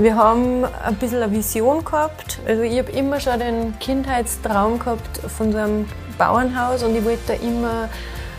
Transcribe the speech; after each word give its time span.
Wir 0.00 0.14
haben 0.14 0.64
ein 0.64 0.94
bisschen 0.94 1.24
eine 1.24 1.32
Vision 1.32 1.84
gehabt. 1.84 2.38
Also 2.46 2.62
ich 2.62 2.78
habe 2.78 2.92
immer 2.92 3.18
schon 3.18 3.40
den 3.40 3.76
Kindheitstraum 3.80 4.78
gehabt 4.78 5.18
von 5.26 5.50
so 5.50 5.58
einem 5.58 5.86
Bauernhaus 6.16 6.84
und 6.84 6.94
ich 6.94 7.04
wollte 7.04 7.18
da 7.26 7.32
immer 7.34 7.88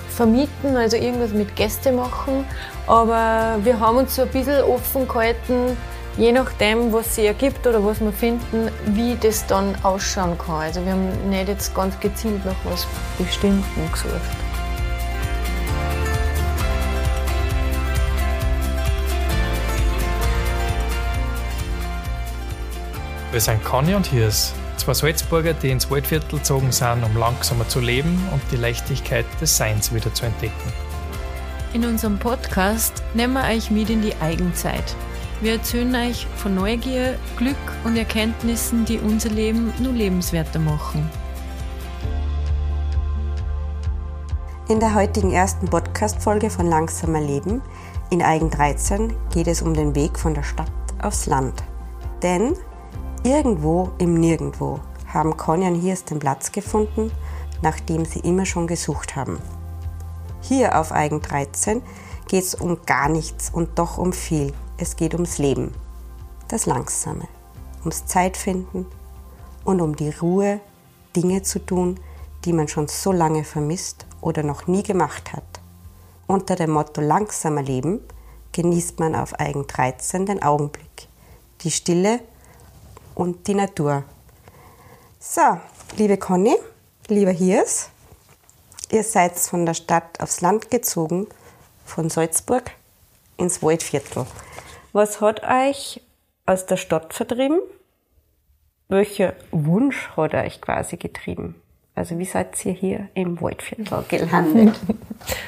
vermieten, 0.08 0.78
also 0.78 0.96
irgendwas 0.96 1.32
mit 1.32 1.58
Gäste 1.58 1.92
machen. 1.92 2.46
Aber 2.88 3.58
wir 3.62 3.78
haben 3.78 3.98
uns 3.98 4.16
so 4.16 4.22
ein 4.22 4.30
bisschen 4.30 4.64
offen 4.64 5.06
gehalten, 5.06 5.76
je 6.16 6.32
nachdem, 6.32 6.94
was 6.94 7.16
sich 7.16 7.26
ergibt 7.26 7.68
oder 7.68 7.84
was 7.84 8.00
wir 8.00 8.14
finden, 8.14 8.72
wie 8.86 9.18
das 9.22 9.46
dann 9.46 9.76
ausschauen 9.84 10.38
kann. 10.38 10.62
Also 10.62 10.86
wir 10.86 10.94
haben 10.94 11.30
nicht 11.30 11.50
jetzt 11.50 11.76
ganz 11.76 12.00
gezielt 12.00 12.46
nach 12.46 12.56
was 12.64 12.88
Bestimmten 13.18 13.92
gesucht. 13.92 14.49
Wir 23.32 23.40
sind 23.40 23.64
Conny 23.64 23.94
und 23.94 24.08
Hirs, 24.08 24.56
zwei 24.78 24.96
Salzburger, 24.96 25.54
die 25.54 25.70
ins 25.70 25.92
Waldviertel 25.92 26.40
gezogen 26.40 26.72
sind, 26.72 27.04
um 27.04 27.16
langsamer 27.16 27.68
zu 27.68 27.80
leben 27.80 28.20
und 28.34 28.42
die 28.52 28.56
Leichtigkeit 28.56 29.26
des 29.40 29.56
Seins 29.56 29.94
wieder 29.94 30.12
zu 30.12 30.26
entdecken. 30.26 30.74
In 31.74 31.86
unserem 31.86 32.18
Podcast 32.18 33.04
nehmen 33.14 33.34
wir 33.34 33.44
euch 33.44 33.70
mit 33.70 33.92
in 33.92 34.02
die 34.02 34.16
Eigenzeit. 34.20 34.96
Wir 35.42 35.54
erzählen 35.54 35.96
euch 35.96 36.26
von 36.38 36.56
Neugier, 36.56 37.20
Glück 37.38 37.56
und 37.84 37.98
Erkenntnissen, 37.98 38.84
die 38.86 38.98
unser 38.98 39.30
Leben 39.30 39.72
nur 39.78 39.94
lebenswerter 39.94 40.58
machen. 40.58 41.08
In 44.70 44.80
der 44.80 44.96
heutigen 44.96 45.32
ersten 45.32 45.68
Podcast-Folge 45.68 46.50
von 46.50 46.66
Langsamer 46.66 47.22
Leben 47.22 47.62
in 48.10 48.24
Eigen 48.24 48.50
13 48.50 49.16
geht 49.32 49.48
es 49.48 49.62
um 49.62 49.76
den 49.76 49.94
Weg 49.94 50.18
von 50.18 50.34
der 50.34 50.44
Stadt 50.44 50.72
aufs 51.00 51.28
Land. 51.28 51.64
Denn 52.24 52.56
Irgendwo 53.24 53.90
im 53.98 54.14
Nirgendwo 54.14 54.80
haben 55.06 55.36
Conny 55.36 55.68
und 55.68 55.76
Hirs 55.76 56.06
den 56.06 56.20
Platz 56.20 56.54
gefunden, 56.54 57.12
nach 57.62 57.78
dem 57.82 58.06
sie 58.06 58.20
immer 58.20 58.46
schon 58.46 58.66
gesucht 58.66 59.18
haben. 59.18 59.40
Hier 60.42 60.80
auf 60.80 60.94
Eigen 60.94 61.22
13 61.22 61.82
geht 62.30 62.46
es 62.46 62.56
um 62.56 62.80
gar 62.86 63.10
nichts 63.10 63.50
und 63.50 63.78
doch 63.78 63.98
um 63.98 64.14
viel. 64.14 64.54
Es 64.78 64.96
geht 64.96 65.14
ums 65.16 65.38
Leben, 65.38 65.74
das 66.48 66.66
Langsame, 66.66 67.28
ums 67.82 68.06
Zeitfinden 68.06 68.86
und 69.66 69.82
um 69.82 69.98
die 69.98 70.12
Ruhe, 70.12 70.62
Dinge 71.14 71.42
zu 71.42 71.60
tun, 71.60 72.00
die 72.46 72.54
man 72.54 72.70
schon 72.70 72.88
so 72.88 73.12
lange 73.12 73.44
vermisst 73.44 74.06
oder 74.22 74.44
noch 74.44 74.68
nie 74.68 74.84
gemacht 74.84 75.34
hat. 75.34 75.44
Unter 76.26 76.56
dem 76.56 76.72
Motto 76.72 77.02
langsamer 77.02 77.64
Leben 77.64 78.00
genießt 78.54 79.00
man 79.00 79.14
auf 79.14 79.38
Eigen 79.42 79.68
13 79.68 80.26
den 80.26 80.42
Augenblick, 80.42 81.10
die 81.62 81.72
Stille 81.72 82.22
und 83.20 83.48
die 83.48 83.54
Natur. 83.54 84.06
So, 85.20 85.42
liebe 85.98 86.16
Conny, 86.18 86.56
lieber 87.10 87.32
Hirs, 87.32 87.90
ihr 88.92 89.04
seid 89.04 89.38
von 89.38 89.66
der 89.66 89.74
Stadt 89.74 90.22
aufs 90.22 90.40
Land 90.40 90.72
gezogen, 90.72 91.28
von 91.84 92.10
Salzburg 92.10 92.72
ins 93.36 93.62
Waldviertel. 93.62 94.26
Was 94.94 95.20
hat 95.20 95.44
euch 95.44 96.02
aus 96.46 96.66
der 96.66 96.78
Stadt 96.78 97.14
vertrieben? 97.14 97.60
Welcher 98.88 99.34
Wunsch 99.52 100.12
hat 100.16 100.34
euch 100.34 100.62
quasi 100.62 100.96
getrieben? 100.96 101.56
Also 101.96 102.18
wie 102.18 102.26
seid 102.26 102.66
ihr 102.66 102.72
hier 102.72 103.10
im 103.16 103.42
Waldviertel 103.42 104.06
gelandet? 104.08 104.80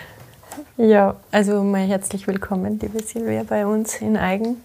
ja, 0.78 1.16
also 1.32 1.64
mal 1.64 1.88
herzlich 1.88 2.28
willkommen, 2.28 2.80
liebe 2.80 3.02
Silvia, 3.02 3.44
bei 3.44 3.66
uns 3.66 4.02
in 4.02 4.18
Eigen. 4.18 4.62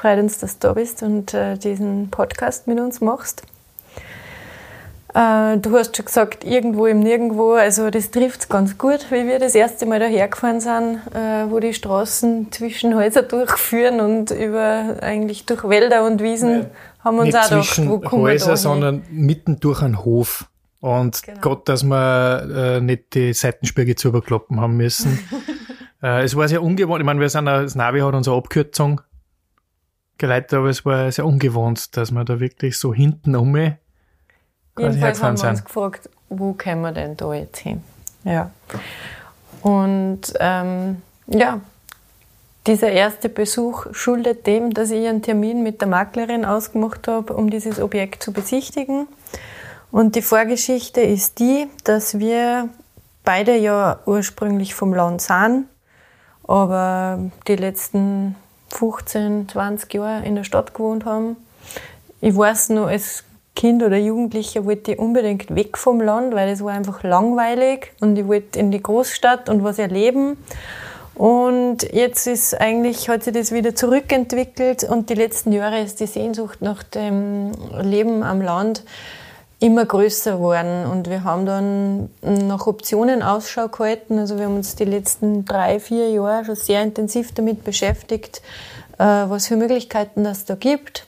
Freut 0.00 0.18
uns, 0.18 0.38
dass 0.38 0.58
du 0.58 0.68
da 0.68 0.72
bist 0.72 1.02
und 1.02 1.34
äh, 1.34 1.58
diesen 1.58 2.08
Podcast 2.08 2.66
mit 2.66 2.80
uns 2.80 3.02
machst. 3.02 3.42
Äh, 5.12 5.58
du 5.58 5.76
hast 5.76 5.94
schon 5.94 6.06
gesagt, 6.06 6.42
irgendwo 6.42 6.86
im 6.86 7.00
Nirgendwo, 7.00 7.52
also 7.52 7.90
das 7.90 8.10
trifft 8.10 8.40
es 8.40 8.48
ganz 8.48 8.78
gut, 8.78 9.10
wie 9.10 9.26
wir 9.26 9.38
das 9.38 9.54
erste 9.54 9.84
Mal 9.84 9.98
dahergefahren 9.98 10.62
sind, 10.62 11.00
äh, 11.14 11.50
wo 11.50 11.60
die 11.60 11.74
Straßen 11.74 12.50
zwischen 12.50 12.94
Häuser 12.94 13.20
durchführen 13.24 14.00
und 14.00 14.30
über 14.30 14.96
eigentlich 15.02 15.44
durch 15.44 15.68
Wälder 15.68 16.06
und 16.06 16.22
Wiesen 16.22 16.60
ja, 16.60 16.66
haben 17.00 17.16
wir 17.16 17.24
uns 17.24 17.34
auch 17.34 17.50
gedacht, 17.50 17.86
wo 17.86 17.98
kommen 17.98 18.22
Häuser, 18.22 18.46
wir 18.46 18.52
da 18.52 18.56
sondern 18.56 19.02
mitten 19.10 19.60
durch 19.60 19.82
einen 19.82 20.02
Hof. 20.02 20.46
Und 20.80 21.22
genau. 21.24 21.40
Gott, 21.42 21.68
dass 21.68 21.84
wir 21.84 22.76
äh, 22.78 22.80
nicht 22.80 23.12
die 23.12 23.34
Seitenspiegel 23.34 23.96
zu 23.96 24.08
überkloppen 24.08 24.62
haben 24.62 24.78
müssen. 24.78 25.18
äh, 26.02 26.22
es 26.24 26.34
war 26.36 26.48
sehr 26.48 26.62
ungewohnt. 26.62 27.00
Ich 27.00 27.06
meine, 27.06 27.20
wir 27.20 27.28
sind, 27.28 27.44
das 27.44 27.74
Navi 27.74 28.00
hat 28.00 28.14
unsere 28.14 28.38
Abkürzung 28.38 29.02
geleitet, 30.20 30.54
aber 30.54 30.68
es 30.68 30.84
war 30.84 31.10
sehr 31.10 31.26
ungewohnt, 31.26 31.96
dass 31.96 32.12
wir 32.12 32.24
da 32.24 32.38
wirklich 32.38 32.78
so 32.78 32.94
hinten 32.94 33.34
um 33.34 33.56
Jedenfalls 33.56 35.22
haben 35.22 35.34
wir 35.34 35.38
sind. 35.38 35.50
uns 35.50 35.64
gefragt, 35.64 36.08
wo 36.28 36.52
können 36.52 36.82
wir 36.82 36.92
denn 36.92 37.16
da 37.16 37.34
jetzt 37.34 37.58
hin? 37.58 37.82
Ja. 38.24 38.50
Und 39.62 40.32
ähm, 40.38 41.02
ja, 41.26 41.60
dieser 42.66 42.90
erste 42.90 43.28
Besuch 43.28 43.86
schuldet 43.92 44.46
dem, 44.46 44.72
dass 44.72 44.90
ich 44.90 45.06
einen 45.06 45.22
Termin 45.22 45.62
mit 45.62 45.80
der 45.80 45.88
Maklerin 45.88 46.44
ausgemacht 46.44 47.08
habe, 47.08 47.34
um 47.34 47.50
dieses 47.50 47.80
Objekt 47.80 48.22
zu 48.22 48.32
besichtigen. 48.32 49.08
Und 49.90 50.14
die 50.14 50.22
Vorgeschichte 50.22 51.00
ist 51.00 51.40
die, 51.40 51.66
dass 51.84 52.18
wir 52.18 52.68
beide 53.24 53.56
ja 53.56 53.98
ursprünglich 54.06 54.74
vom 54.74 54.94
Land 54.94 55.22
sind, 55.22 55.66
aber 56.46 57.18
die 57.48 57.56
letzten 57.56 58.36
15, 58.70 59.48
20 59.48 59.94
Jahre 59.94 60.24
in 60.24 60.34
der 60.34 60.44
Stadt 60.44 60.74
gewohnt 60.74 61.04
haben. 61.04 61.36
Ich 62.20 62.36
weiß 62.36 62.70
noch, 62.70 62.86
als 62.86 63.24
Kind 63.56 63.82
oder 63.82 63.96
Jugendlicher 63.96 64.64
wollte 64.64 64.92
ich 64.92 64.98
unbedingt 64.98 65.54
weg 65.54 65.76
vom 65.76 66.00
Land, 66.00 66.34
weil 66.34 66.48
es 66.48 66.64
war 66.64 66.72
einfach 66.72 67.02
langweilig 67.02 67.92
und 68.00 68.18
ich 68.18 68.26
wollte 68.26 68.58
in 68.58 68.70
die 68.70 68.82
Großstadt 68.82 69.48
und 69.48 69.64
was 69.64 69.78
erleben. 69.78 70.36
Und 71.14 71.82
jetzt 71.92 72.26
ist 72.26 72.58
eigentlich, 72.58 73.10
hat 73.10 73.24
sich 73.24 73.34
das 73.34 73.52
wieder 73.52 73.74
zurückentwickelt 73.74 74.84
und 74.84 75.10
die 75.10 75.14
letzten 75.14 75.52
Jahre 75.52 75.80
ist 75.80 76.00
die 76.00 76.06
Sehnsucht 76.06 76.62
nach 76.62 76.82
dem 76.82 77.52
Leben 77.82 78.22
am 78.22 78.40
Land 78.40 78.84
immer 79.60 79.84
größer 79.84 80.36
geworden 80.36 80.86
und 80.90 81.08
wir 81.08 81.22
haben 81.22 81.44
dann 81.44 82.10
nach 82.22 82.66
Optionen 82.66 83.22
Ausschau 83.22 83.68
gehalten. 83.68 84.18
Also 84.18 84.38
wir 84.38 84.46
haben 84.46 84.56
uns 84.56 84.74
die 84.74 84.86
letzten 84.86 85.44
drei, 85.44 85.78
vier 85.78 86.10
Jahre 86.10 86.46
schon 86.46 86.56
sehr 86.56 86.82
intensiv 86.82 87.32
damit 87.32 87.62
beschäftigt, 87.62 88.40
äh, 88.98 89.04
was 89.04 89.46
für 89.46 89.56
Möglichkeiten 89.56 90.24
das 90.24 90.46
da 90.46 90.54
gibt. 90.54 91.06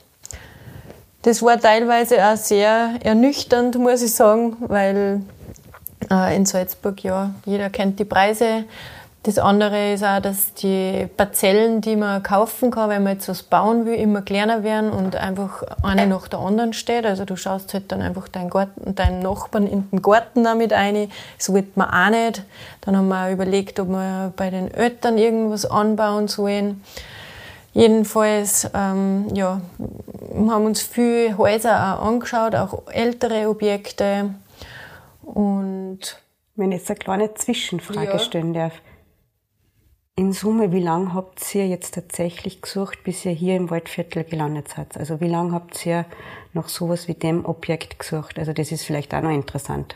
Das 1.23 1.43
war 1.43 1.59
teilweise 1.59 2.25
auch 2.27 2.37
sehr 2.37 2.97
ernüchternd, 3.03 3.79
muss 3.79 4.03
ich 4.03 4.13
sagen, 4.13 4.57
weil 4.61 5.23
äh, 6.11 6.37
in 6.37 6.45
Salzburg 6.45 7.03
ja 7.03 7.35
jeder 7.47 7.71
kennt 7.71 7.99
die 8.01 8.05
Preise 8.05 8.65
das 9.25 9.39
andere 9.39 9.93
ist 9.93 10.03
auch, 10.03 10.21
dass 10.21 10.53
die 10.55 11.09
Parzellen, 11.17 11.81
die 11.81 11.95
man 11.95 12.25
kaufen 12.25 12.73
kann, 12.73 12.91
wenn 12.91 13.05
man 13.05 13.13
jetzt 13.13 13.29
was 13.29 13.45
bauen 13.45 13.87
will, 13.87 13.95
immer 13.95 14.21
kleiner 14.21 14.65
werden 14.65 14.91
und 14.91 15.15
einfach 15.15 15.63
eine 15.83 16.09
nach 16.09 16.27
der 16.27 16.41
anderen 16.41 16.73
steht. 16.73 17.07
Also 17.07 17.25
du 17.25 17.37
schaust 17.37 17.73
halt 17.73 17.93
dann 17.93 18.03
einfach 18.03 18.27
deinen, 18.27 18.51
Garten, 18.51 18.97
deinen 18.97 19.21
Nachbarn 19.21 19.69
in 19.69 19.89
den 19.91 20.03
Garten 20.03 20.43
damit 20.43 20.73
ein. 20.73 21.09
Das 21.39 21.53
wollte 21.53 21.71
man 21.77 21.91
auch 21.91 22.11
nicht. 22.11 22.43
Dann 22.81 22.97
haben 22.97 23.09
wir 23.09 23.31
überlegt, 23.31 23.79
ob 23.79 23.91
wir 23.91 24.33
bei 24.37 24.51
den 24.51 24.75
Eltern 24.75 25.17
irgendwas 25.19 25.67
anbauen 25.67 26.27
sollen. 26.27 26.83
Jedenfalls, 27.75 28.69
ähm, 28.75 29.29
ja, 29.35 29.61
haben 30.35 30.67
uns 30.67 30.83
viele 30.83 31.39
Häuser 31.39 31.97
auch 31.97 32.07
angeschaut, 32.07 32.57
auch 32.57 32.83
ältere 32.91 33.49
Objekte. 33.49 34.35
Und 35.23 36.01
wenn 36.57 36.73
ich 36.73 36.81
jetzt 36.81 36.91
eine 36.91 36.99
kleine 36.99 37.35
Zwischenfrage 37.35 38.15
ja. 38.15 38.19
stellen 38.19 38.53
darf. 38.53 38.73
In 40.15 40.35
Summe, 40.35 40.73
wie 40.73 40.83
lange 40.83 41.15
habt 41.15 41.55
ihr 41.55 41.67
jetzt 41.67 41.95
tatsächlich 41.95 42.61
gesucht, 42.61 43.03
bis 43.03 43.25
ihr 43.25 43.33
hier 43.33 43.57
im 43.57 43.71
Waldviertel 43.71 44.25
gelandet 44.25 44.69
seid? 44.69 44.99
Also 44.99 45.23
wie 45.23 45.29
lange 45.29 45.53
habt 45.53 45.87
ihr 45.87 46.05
nach 46.53 46.69
sowas 46.69 47.09
wie 47.09 47.15
dem 47.15 47.47
Objekt 47.47 47.99
gesucht? 47.99 48.39
Also 48.39 48.53
das 48.53 48.73
ist 48.73 48.85
vielleicht 48.85 49.15
auch 49.15 49.23
noch 49.23 49.31
interessant. 49.31 49.95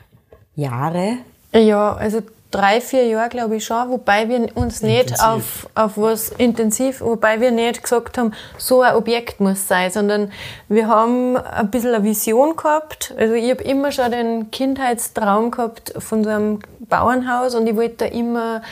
Jahre? 0.54 1.18
Ja, 1.52 1.92
also 1.92 2.22
drei, 2.50 2.80
vier 2.80 3.06
Jahre 3.06 3.28
glaube 3.28 3.56
ich 3.56 3.66
schon, 3.66 3.90
wobei 3.90 4.26
wir 4.30 4.56
uns 4.56 4.80
intensiv. 4.80 5.10
nicht 5.10 5.22
auf, 5.22 5.68
auf 5.74 5.98
was 5.98 6.30
intensiv, 6.30 7.02
wobei 7.02 7.38
wir 7.42 7.50
nicht 7.50 7.82
gesagt 7.82 8.16
haben, 8.16 8.32
so 8.56 8.80
ein 8.80 8.94
Objekt 8.94 9.40
muss 9.40 9.68
sein, 9.68 9.90
sondern 9.90 10.32
wir 10.70 10.88
haben 10.88 11.36
ein 11.36 11.70
bisschen 11.70 11.94
eine 11.94 12.04
Vision 12.04 12.56
gehabt. 12.56 13.12
Also 13.18 13.34
ich 13.34 13.50
habe 13.50 13.62
immer 13.64 13.92
schon 13.92 14.10
den 14.10 14.50
Kindheitstraum 14.50 15.50
gehabt 15.50 15.92
von 15.98 16.24
so 16.24 16.30
einem 16.30 16.60
Bauernhaus 16.88 17.54
und 17.54 17.66
ich 17.66 17.76
wollte 17.76 17.96
da 17.96 18.06
immer 18.06 18.62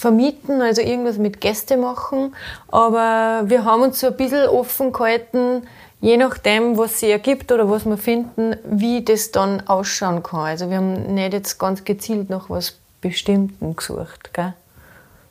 vermieten, 0.00 0.60
also 0.62 0.82
irgendwas 0.82 1.18
mit 1.18 1.40
Gäste 1.40 1.76
machen. 1.76 2.34
Aber 2.68 3.42
wir 3.46 3.64
haben 3.64 3.82
uns 3.82 4.00
so 4.00 4.08
ein 4.08 4.16
bisschen 4.16 4.48
offen 4.48 4.92
gehalten, 4.92 5.62
je 6.00 6.16
nachdem, 6.16 6.78
was 6.78 7.00
sich 7.00 7.10
ergibt 7.10 7.52
oder 7.52 7.68
was 7.70 7.84
wir 7.84 7.98
finden, 7.98 8.56
wie 8.64 9.04
das 9.04 9.30
dann 9.30 9.66
ausschauen 9.66 10.22
kann. 10.22 10.40
Also 10.40 10.70
wir 10.70 10.78
haben 10.78 11.14
nicht 11.14 11.32
jetzt 11.32 11.58
ganz 11.58 11.84
gezielt 11.84 12.30
nach 12.30 12.50
was 12.50 12.78
Bestimmten 13.00 13.76
gesucht, 13.76 14.32
gell? 14.32 14.54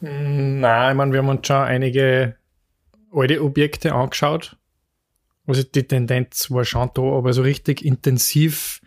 Nein, 0.01 0.91
ich 0.91 0.97
meine, 0.97 1.11
wir 1.11 1.19
haben 1.19 1.29
uns 1.29 1.45
schon 1.45 1.57
einige 1.57 2.35
alte 3.11 3.43
Objekte 3.43 3.93
angeschaut. 3.93 4.55
Also 5.45 5.63
die 5.63 5.83
Tendenz 5.83 6.49
war 6.51 6.63
schon 6.63 6.89
da, 6.93 7.01
aber 7.01 7.33
so 7.33 7.41
richtig 7.41 7.83
intensiv 7.83 8.81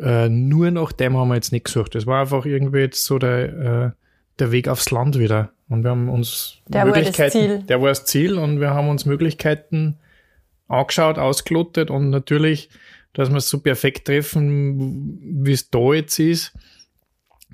äh, 0.00 0.28
nur 0.28 0.70
nach 0.70 0.92
dem 0.92 1.16
haben 1.16 1.28
wir 1.28 1.34
jetzt 1.34 1.52
nicht 1.52 1.64
gesucht. 1.64 1.94
Das 1.94 2.06
war 2.06 2.20
einfach 2.20 2.44
irgendwie 2.44 2.80
jetzt 2.80 3.04
so 3.04 3.18
der, 3.18 3.48
äh, 3.48 3.90
der 4.38 4.52
Weg 4.52 4.68
aufs 4.68 4.90
Land 4.90 5.18
wieder. 5.18 5.50
Und 5.68 5.84
wir 5.84 5.90
haben 5.90 6.08
uns 6.08 6.58
der 6.66 6.84
Möglichkeiten, 6.84 7.38
war 7.38 7.46
das 7.46 7.56
Ziel. 7.56 7.62
der 7.68 7.80
war 7.80 7.88
das 7.88 8.04
Ziel 8.04 8.38
und 8.38 8.60
wir 8.60 8.70
haben 8.70 8.88
uns 8.88 9.04
Möglichkeiten 9.04 9.98
angeschaut, 10.68 11.18
ausgelottet 11.18 11.90
und 11.90 12.10
natürlich, 12.10 12.70
dass 13.12 13.30
wir 13.30 13.36
es 13.36 13.48
so 13.48 13.60
perfekt 13.60 14.06
treffen, 14.06 15.18
wie 15.44 15.52
es 15.52 15.70
da 15.70 15.92
jetzt 15.92 16.18
ist, 16.18 16.52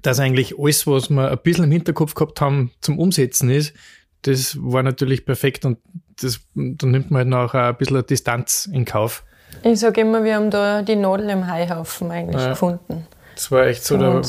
dass 0.03 0.21
eigentlich 0.21 0.59
alles, 0.59 0.87
was 0.87 1.11
wir 1.11 1.31
ein 1.31 1.39
bisschen 1.43 1.65
im 1.65 1.71
Hinterkopf 1.71 2.15
gehabt 2.15 2.41
haben, 2.41 2.71
zum 2.81 2.99
Umsetzen 2.99 3.51
ist, 3.51 3.75
das 4.23 4.57
war 4.61 4.83
natürlich 4.83 5.25
perfekt 5.25 5.65
und 5.65 5.79
das, 6.21 6.41
dann 6.55 6.91
nimmt 6.91 7.11
man 7.11 7.21
halt 7.21 7.29
noch 7.29 7.55
ein 7.55 7.77
bisschen 7.77 8.07
Distanz 8.07 8.69
in 8.73 8.85
Kauf. 8.85 9.25
Ich 9.63 9.81
sage 9.81 10.03
immer, 10.03 10.25
wir 10.25 10.35
haben 10.35 10.51
da 10.51 10.83
die 10.83 10.97
Nadel 10.97 11.31
im 11.31 11.47
Haihaufen 11.47 12.11
eigentlich 12.11 12.43
ja. 12.43 12.51
gefunden. 12.51 13.07
Das 13.35 13.51
war 13.51 13.67
echt 13.67 13.85
so 13.85 13.97
der, 13.97 14.23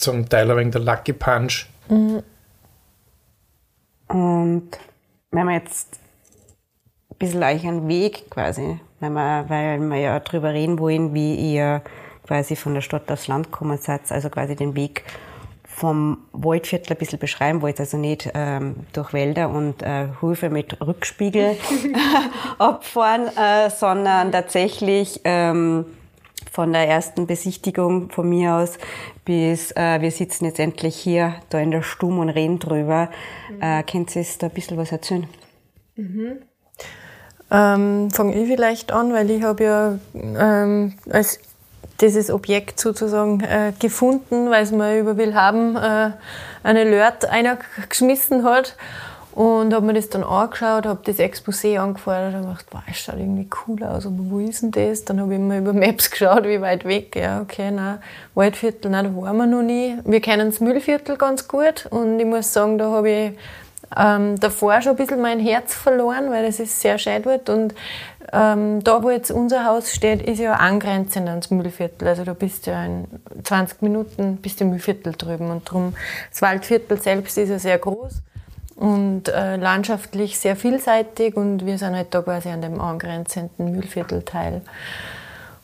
zum 0.00 0.28
Teil 0.28 0.50
ein 0.50 0.56
wenig 0.56 0.72
der 0.72 0.80
Lucky 0.80 1.12
Punch. 1.12 1.66
Und 4.08 4.68
wenn 5.30 5.46
wir 5.46 5.54
jetzt 5.54 5.98
ein 7.10 7.16
bisschen 7.18 7.42
euch 7.42 7.66
einen 7.66 7.88
Weg 7.88 8.30
quasi, 8.30 8.80
wenn 8.98 9.12
wir, 9.12 9.44
weil 9.48 9.78
wir 9.78 9.98
ja 9.98 10.20
darüber 10.20 10.52
reden 10.52 10.78
wollen, 10.78 11.14
wie 11.14 11.34
ihr 11.34 11.82
quasi 12.26 12.56
von 12.56 12.74
der 12.74 12.80
Stadt 12.80 13.10
aufs 13.10 13.28
Land 13.28 13.52
gekommen 13.52 13.78
seid, 13.78 14.10
also 14.10 14.30
quasi 14.30 14.56
den 14.56 14.74
Weg 14.74 15.04
vom 15.64 16.18
Waldviertel 16.32 16.92
ein 16.92 16.98
bisschen 16.98 17.18
beschreiben 17.18 17.62
wollt, 17.62 17.80
also 17.80 17.96
nicht 17.96 18.30
ähm, 18.34 18.76
durch 18.92 19.12
Wälder 19.12 19.48
und 19.48 19.82
äh, 19.82 20.08
Höfe 20.20 20.50
mit 20.50 20.80
Rückspiegel 20.80 21.56
abfahren, 22.58 23.28
äh, 23.36 23.70
sondern 23.70 24.32
tatsächlich 24.32 25.20
ähm, 25.24 25.86
von 26.50 26.72
der 26.72 26.88
ersten 26.88 27.26
Besichtigung 27.26 28.10
von 28.10 28.28
mir 28.28 28.54
aus 28.54 28.78
bis 29.24 29.70
äh, 29.72 30.00
wir 30.00 30.10
sitzen 30.10 30.46
jetzt 30.46 30.58
endlich 30.58 30.96
hier 30.96 31.34
da 31.50 31.58
in 31.60 31.70
der 31.70 31.82
Stumm 31.82 32.18
und 32.18 32.30
reden 32.30 32.58
drüber. 32.58 33.10
Mhm. 33.50 33.62
Äh, 33.62 33.82
könnt 33.84 34.16
ihr 34.16 34.26
da 34.38 34.46
ein 34.46 34.52
bisschen 34.52 34.76
was 34.76 34.90
erzählen? 34.90 35.26
Mhm. 35.96 36.42
Ähm, 37.50 38.10
Fange 38.10 38.34
ich 38.34 38.48
vielleicht 38.48 38.92
an, 38.92 39.12
weil 39.12 39.30
ich 39.30 39.42
habe 39.42 39.64
ja 39.64 39.98
ähm, 40.14 40.94
als 41.10 41.40
dieses 42.00 42.30
Objekt 42.30 42.80
sozusagen 42.80 43.40
äh, 43.40 43.72
gefunden, 43.78 44.50
weil 44.50 44.62
es 44.62 44.72
mir 44.72 44.98
über 44.98 45.16
Willhaben 45.16 45.76
äh, 45.76 46.10
eine 46.62 46.84
Lört 46.84 47.26
einer 47.26 47.58
geschmissen 47.88 48.44
hat. 48.44 48.76
Und 49.32 49.72
habe 49.72 49.86
mir 49.86 49.94
das 49.94 50.08
dann 50.08 50.24
angeschaut, 50.24 50.86
habe 50.86 51.00
das 51.04 51.18
Exposé 51.18 51.78
angefordert 51.78 52.34
und 52.34 52.42
gedacht, 52.42 52.66
wow, 52.72 52.80
das 52.86 52.98
schaut 52.98 53.16
irgendwie 53.16 53.48
cool 53.66 53.82
aus, 53.84 54.04
aber 54.04 54.16
wo 54.18 54.40
ist 54.40 54.62
denn 54.62 54.72
das? 54.72 55.04
Dann 55.04 55.20
habe 55.20 55.34
ich 55.34 55.40
mal 55.40 55.58
über 55.58 55.72
Maps 55.72 56.10
geschaut, 56.10 56.44
wie 56.44 56.60
weit 56.60 56.84
weg. 56.84 57.14
Ja, 57.14 57.40
okay, 57.40 57.70
nein, 57.70 57.98
Waldviertel, 58.34 58.90
nein, 58.90 59.04
da 59.04 59.22
waren 59.22 59.36
wir 59.36 59.46
noch 59.46 59.62
nie. 59.62 59.96
Wir 60.04 60.20
kennen 60.20 60.50
das 60.50 60.60
Müllviertel 60.60 61.16
ganz 61.16 61.46
gut 61.46 61.86
und 61.90 62.18
ich 62.18 62.26
muss 62.26 62.52
sagen, 62.52 62.76
da 62.78 62.90
habe 62.90 63.10
ich 63.10 63.32
ähm, 63.96 64.38
davor 64.40 64.82
schon 64.82 64.92
ein 64.92 64.96
bisschen 64.96 65.22
mein 65.22 65.38
Herz 65.38 65.74
verloren, 65.74 66.30
weil 66.30 66.44
es 66.44 66.58
ist 66.58 66.80
sehr 66.80 66.98
schön 66.98 67.22
dort 67.22 67.48
und 67.48 67.74
ähm, 68.32 68.82
da, 68.82 69.02
wo 69.02 69.10
jetzt 69.10 69.30
unser 69.30 69.64
Haus 69.64 69.92
steht, 69.92 70.22
ist 70.22 70.38
ja 70.38 70.54
angrenzend 70.54 71.28
ans 71.28 71.50
Müllviertel. 71.50 72.06
Also 72.06 72.24
da 72.24 72.32
bist 72.32 72.66
du 72.66 72.70
ja 72.70 72.84
in 72.84 73.06
20 73.42 73.82
Minuten 73.82 74.36
bist 74.36 74.60
du 74.60 74.64
im 74.64 74.70
Müllviertel 74.70 75.14
drüben 75.14 75.50
und 75.50 75.68
drum 75.70 75.94
das 76.30 76.42
Waldviertel 76.42 77.00
selbst 77.00 77.38
ist 77.38 77.48
ja 77.48 77.58
sehr 77.58 77.78
groß 77.78 78.22
und 78.80 79.28
äh, 79.28 79.56
landschaftlich 79.56 80.38
sehr 80.38 80.56
vielseitig 80.56 81.36
und 81.36 81.66
wir 81.66 81.76
sind 81.76 81.94
halt 81.94 82.14
da 82.14 82.22
quasi 82.22 82.48
an 82.48 82.62
dem 82.62 82.80
angrenzenden 82.80 83.72
Müllviertelteil. 83.72 84.62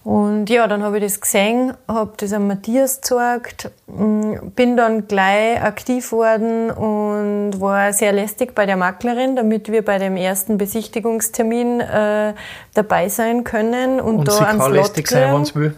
Und 0.05 0.51
ja, 0.51 0.69
dann 0.69 0.85
habe 0.85 0.99
ich 0.99 1.03
das 1.03 1.21
gesehen, 1.21 1.73
habe 1.89 2.13
das 2.19 2.33
an 2.33 2.47
Matthias 2.47 3.01
gezeigt, 3.01 3.71
mm, 3.87 4.51
bin 4.55 4.77
dann 4.77 5.09
gleich 5.09 5.61
aktiv 5.61 6.13
worden 6.13 6.71
und 6.71 7.61
war 7.61 7.93
sehr 7.95 8.13
lästig 8.13 8.55
bei 8.55 8.67
der 8.67 8.77
Maklerin, 8.77 9.35
damit 9.35 9.73
wir 9.73 9.83
bei 9.83 9.99
dem 9.99 10.17
ersten 10.17 10.59
Besichtigungstermin 10.59 11.81
äh, 11.81 12.35
dabei 12.75 13.09
sein 13.09 13.45
können 13.45 13.99
und, 13.99 14.19
und 14.19 14.29
da 14.29 14.33
sie 14.33 14.45
ans 14.45 14.63
kann 14.63 14.73
lästig 14.75 15.09
sein, 15.09 15.35
wenn 15.35 15.55
will. 15.55 15.75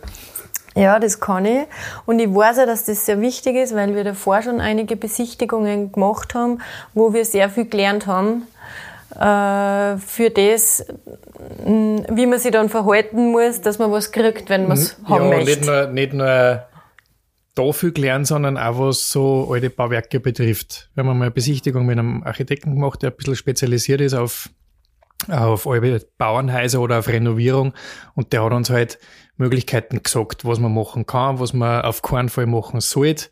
Ja, 0.79 1.01
das 1.01 1.19
kann 1.19 1.45
ich. 1.45 1.67
Und 2.07 2.21
ich 2.21 2.33
weiß 2.33 2.61
auch, 2.61 2.67
dass 2.67 2.85
das 2.85 3.05
sehr 3.05 3.21
wichtig 3.21 3.57
ist, 3.57 3.75
weil 3.75 3.97
wir 3.97 4.05
davor 4.05 4.43
schon 4.43 4.61
einige 4.61 4.95
Besichtigungen 4.95 5.91
gemacht 5.91 6.35
haben, 6.35 6.61
wo 6.95 7.13
wir 7.13 7.25
sehr 7.25 7.51
viel 7.51 7.69
gelernt 7.69 8.07
haben 8.07 8.45
äh, 9.15 9.99
für 9.99 10.31
das, 10.31 10.87
mm, 11.65 11.99
wie 12.11 12.27
man 12.27 12.39
sich 12.39 12.53
dann 12.53 12.69
verhalten 12.69 13.33
muss, 13.33 13.61
dass 13.61 13.81
man 13.81 13.91
was 13.91 14.13
kriegt, 14.13 14.49
wenn 14.51 14.69
man 14.69 14.79
es 14.79 14.97
ja, 15.03 15.09
haben 15.09 15.31
möchte. 15.31 15.51
Nicht 15.51 15.65
nur, 15.67 15.87
nicht 15.89 16.13
nur 16.13 16.63
dafür 17.57 17.91
gelernt, 17.91 18.29
sondern 18.29 18.57
auch 18.57 18.79
was 18.79 19.09
so 19.09 19.49
alte 19.51 19.71
Bauwerke 19.71 20.21
betrifft. 20.21 20.91
Wir 20.95 21.03
haben 21.03 21.19
mal 21.19 21.25
eine 21.25 21.33
Besichtigung 21.33 21.87
mit 21.87 21.99
einem 21.99 22.23
Architekten 22.23 22.75
gemacht, 22.75 23.03
der 23.03 23.11
ein 23.11 23.17
bisschen 23.17 23.35
spezialisiert 23.35 24.01
ist 24.01 24.15
auf 24.15 24.49
auf 25.27 25.67
alte 25.67 26.07
Bauernhäuser 26.17 26.81
oder 26.81 27.01
auf 27.01 27.09
Renovierung 27.09 27.75
und 28.15 28.33
der 28.33 28.45
hat 28.45 28.53
uns 28.53 28.71
halt 28.71 28.99
Möglichkeiten 29.37 30.03
gesagt, 30.03 30.45
was 30.45 30.59
man 30.59 30.75
machen 30.75 31.07
kann, 31.07 31.41
was 31.41 31.53
man 31.53 31.83
auf 31.83 32.03
keinen 32.03 32.29
Fall 32.29 32.47
machen 32.47 32.81
sollte, 32.81 33.27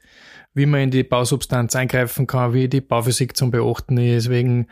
wie 0.55 0.67
man 0.67 0.81
in 0.81 0.91
die 0.91 1.03
Bausubstanz 1.03 1.77
eingreifen 1.77 2.27
kann, 2.27 2.55
wie 2.55 2.69
die 2.69 2.81
Bauphysik 2.81 3.37
zum 3.37 3.51
Beachten 3.51 3.99
ist, 3.99 4.31
wegen 4.31 4.69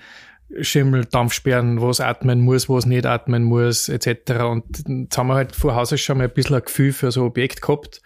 Schimmel, 0.61 1.05
Dampfsperren, 1.05 1.81
was 1.81 2.00
atmen 2.00 2.40
muss, 2.40 2.69
was 2.69 2.87
nicht 2.87 3.06
atmen 3.06 3.44
muss, 3.44 3.88
etc. 3.88 4.43
Und 4.43 4.64
jetzt 4.87 5.19
haben 5.19 5.26
wir 5.26 5.34
halt 5.34 5.55
vor 5.55 5.75
Haus 5.75 5.99
schon 6.00 6.19
mal 6.19 6.25
ein 6.25 6.32
bisschen 6.32 6.56
ein 6.56 6.62
Gefühl 6.62 6.93
für 6.93 7.11
so 7.11 7.22
ein 7.22 7.26
Objekt 7.26 7.62
gehabt 7.62 8.02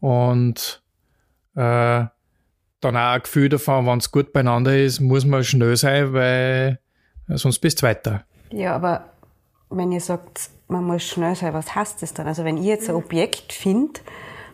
und 0.00 0.82
äh, 1.54 2.04
dann 2.80 2.96
auch 2.96 3.12
ein 3.12 3.22
Gefühl 3.22 3.48
davon, 3.48 3.86
wenn 3.86 3.98
es 3.98 4.10
gut 4.10 4.32
beieinander 4.32 4.76
ist, 4.76 5.00
muss 5.00 5.24
man 5.24 5.44
schnell 5.44 5.76
sein, 5.76 6.12
weil 6.12 6.80
sonst 7.28 7.60
bist 7.60 7.82
du 7.82 7.86
weiter. 7.86 8.24
Ja, 8.50 8.74
aber 8.74 9.12
wenn 9.70 9.92
ihr 9.92 10.00
sagt, 10.00 10.50
man 10.68 10.84
muss 10.84 11.04
schnell 11.04 11.34
sein, 11.34 11.54
was 11.54 11.74
heißt 11.74 12.02
das 12.02 12.14
dann? 12.14 12.26
Also 12.26 12.44
wenn 12.44 12.56
ich 12.56 12.64
jetzt 12.64 12.88
ein 12.88 12.96
Objekt 12.96 13.52
finde, 13.52 14.00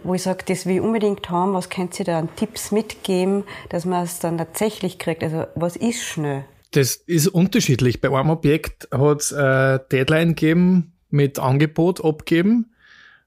wo 0.04 0.14
ich 0.14 0.22
sage, 0.22 0.44
das 0.46 0.66
will 0.66 0.76
ich 0.76 0.80
unbedingt 0.80 1.30
haben, 1.30 1.54
was 1.54 1.70
könnt 1.70 1.98
ihr 1.98 2.04
da 2.04 2.18
an 2.18 2.28
Tipps 2.36 2.72
mitgeben, 2.72 3.44
dass 3.68 3.84
man 3.84 4.04
es 4.04 4.18
dann 4.18 4.38
tatsächlich 4.38 4.98
kriegt? 4.98 5.22
Also 5.22 5.46
was 5.54 5.76
ist 5.76 6.02
schnell? 6.02 6.44
Das 6.72 6.96
ist 6.96 7.28
unterschiedlich. 7.28 8.00
Bei 8.00 8.08
einem 8.08 8.30
Objekt 8.30 8.88
hat 8.90 9.20
es 9.20 9.32
eine 9.32 9.84
Deadline 9.90 10.34
gegeben 10.34 10.94
mit 11.11 11.38
Angebot 11.38 12.04
abgeben. 12.04 12.72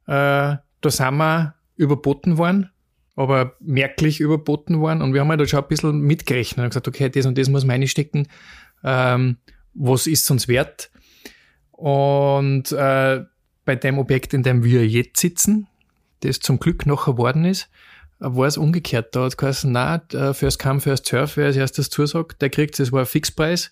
Äh, 0.07 0.57
da 0.81 0.89
sind 0.89 1.17
wir 1.17 1.55
überboten 1.77 2.37
worden, 2.37 2.71
aber 3.15 3.53
merklich 3.59 4.19
überboten 4.19 4.79
worden. 4.79 5.01
Und 5.01 5.13
wir 5.13 5.21
haben 5.21 5.29
halt 5.29 5.41
da 5.41 5.45
schon 5.45 5.61
ein 5.61 5.67
bisschen 5.67 5.99
mitgerechnet 6.01 6.63
und 6.63 6.69
gesagt, 6.71 6.87
okay, 6.87 7.09
das 7.09 7.25
und 7.25 7.37
das 7.37 7.49
muss 7.49 7.65
man 7.65 7.79
reinstecken. 7.79 8.27
Ähm, 8.83 9.37
was 9.75 10.07
ist 10.07 10.29
uns 10.31 10.47
wert? 10.47 10.89
Und 11.71 12.71
äh, 12.71 13.23
bei 13.65 13.75
dem 13.75 13.99
Objekt, 13.99 14.33
in 14.33 14.43
dem 14.43 14.63
wir 14.63 14.87
jetzt 14.87 15.19
sitzen, 15.19 15.67
das 16.21 16.39
zum 16.39 16.59
Glück 16.59 16.85
noch 16.85 17.05
geworden 17.05 17.45
ist, 17.45 17.69
war 18.19 18.47
es 18.47 18.57
umgekehrt. 18.57 19.15
Da 19.15 19.21
hat 19.21 19.27
es 19.27 19.37
geheißen, 19.37 19.71
nein, 19.71 20.01
äh, 20.13 20.33
First 20.33 20.59
Come, 20.59 20.79
First 20.79 21.05
Surf, 21.05 21.37
wer 21.37 21.47
als 21.47 21.57
erstes 21.57 21.89
zusagt, 21.89 22.41
der 22.41 22.49
kriegt 22.49 22.79
es. 22.79 22.91
war 22.91 23.01
ein 23.01 23.05
Fixpreis. 23.05 23.71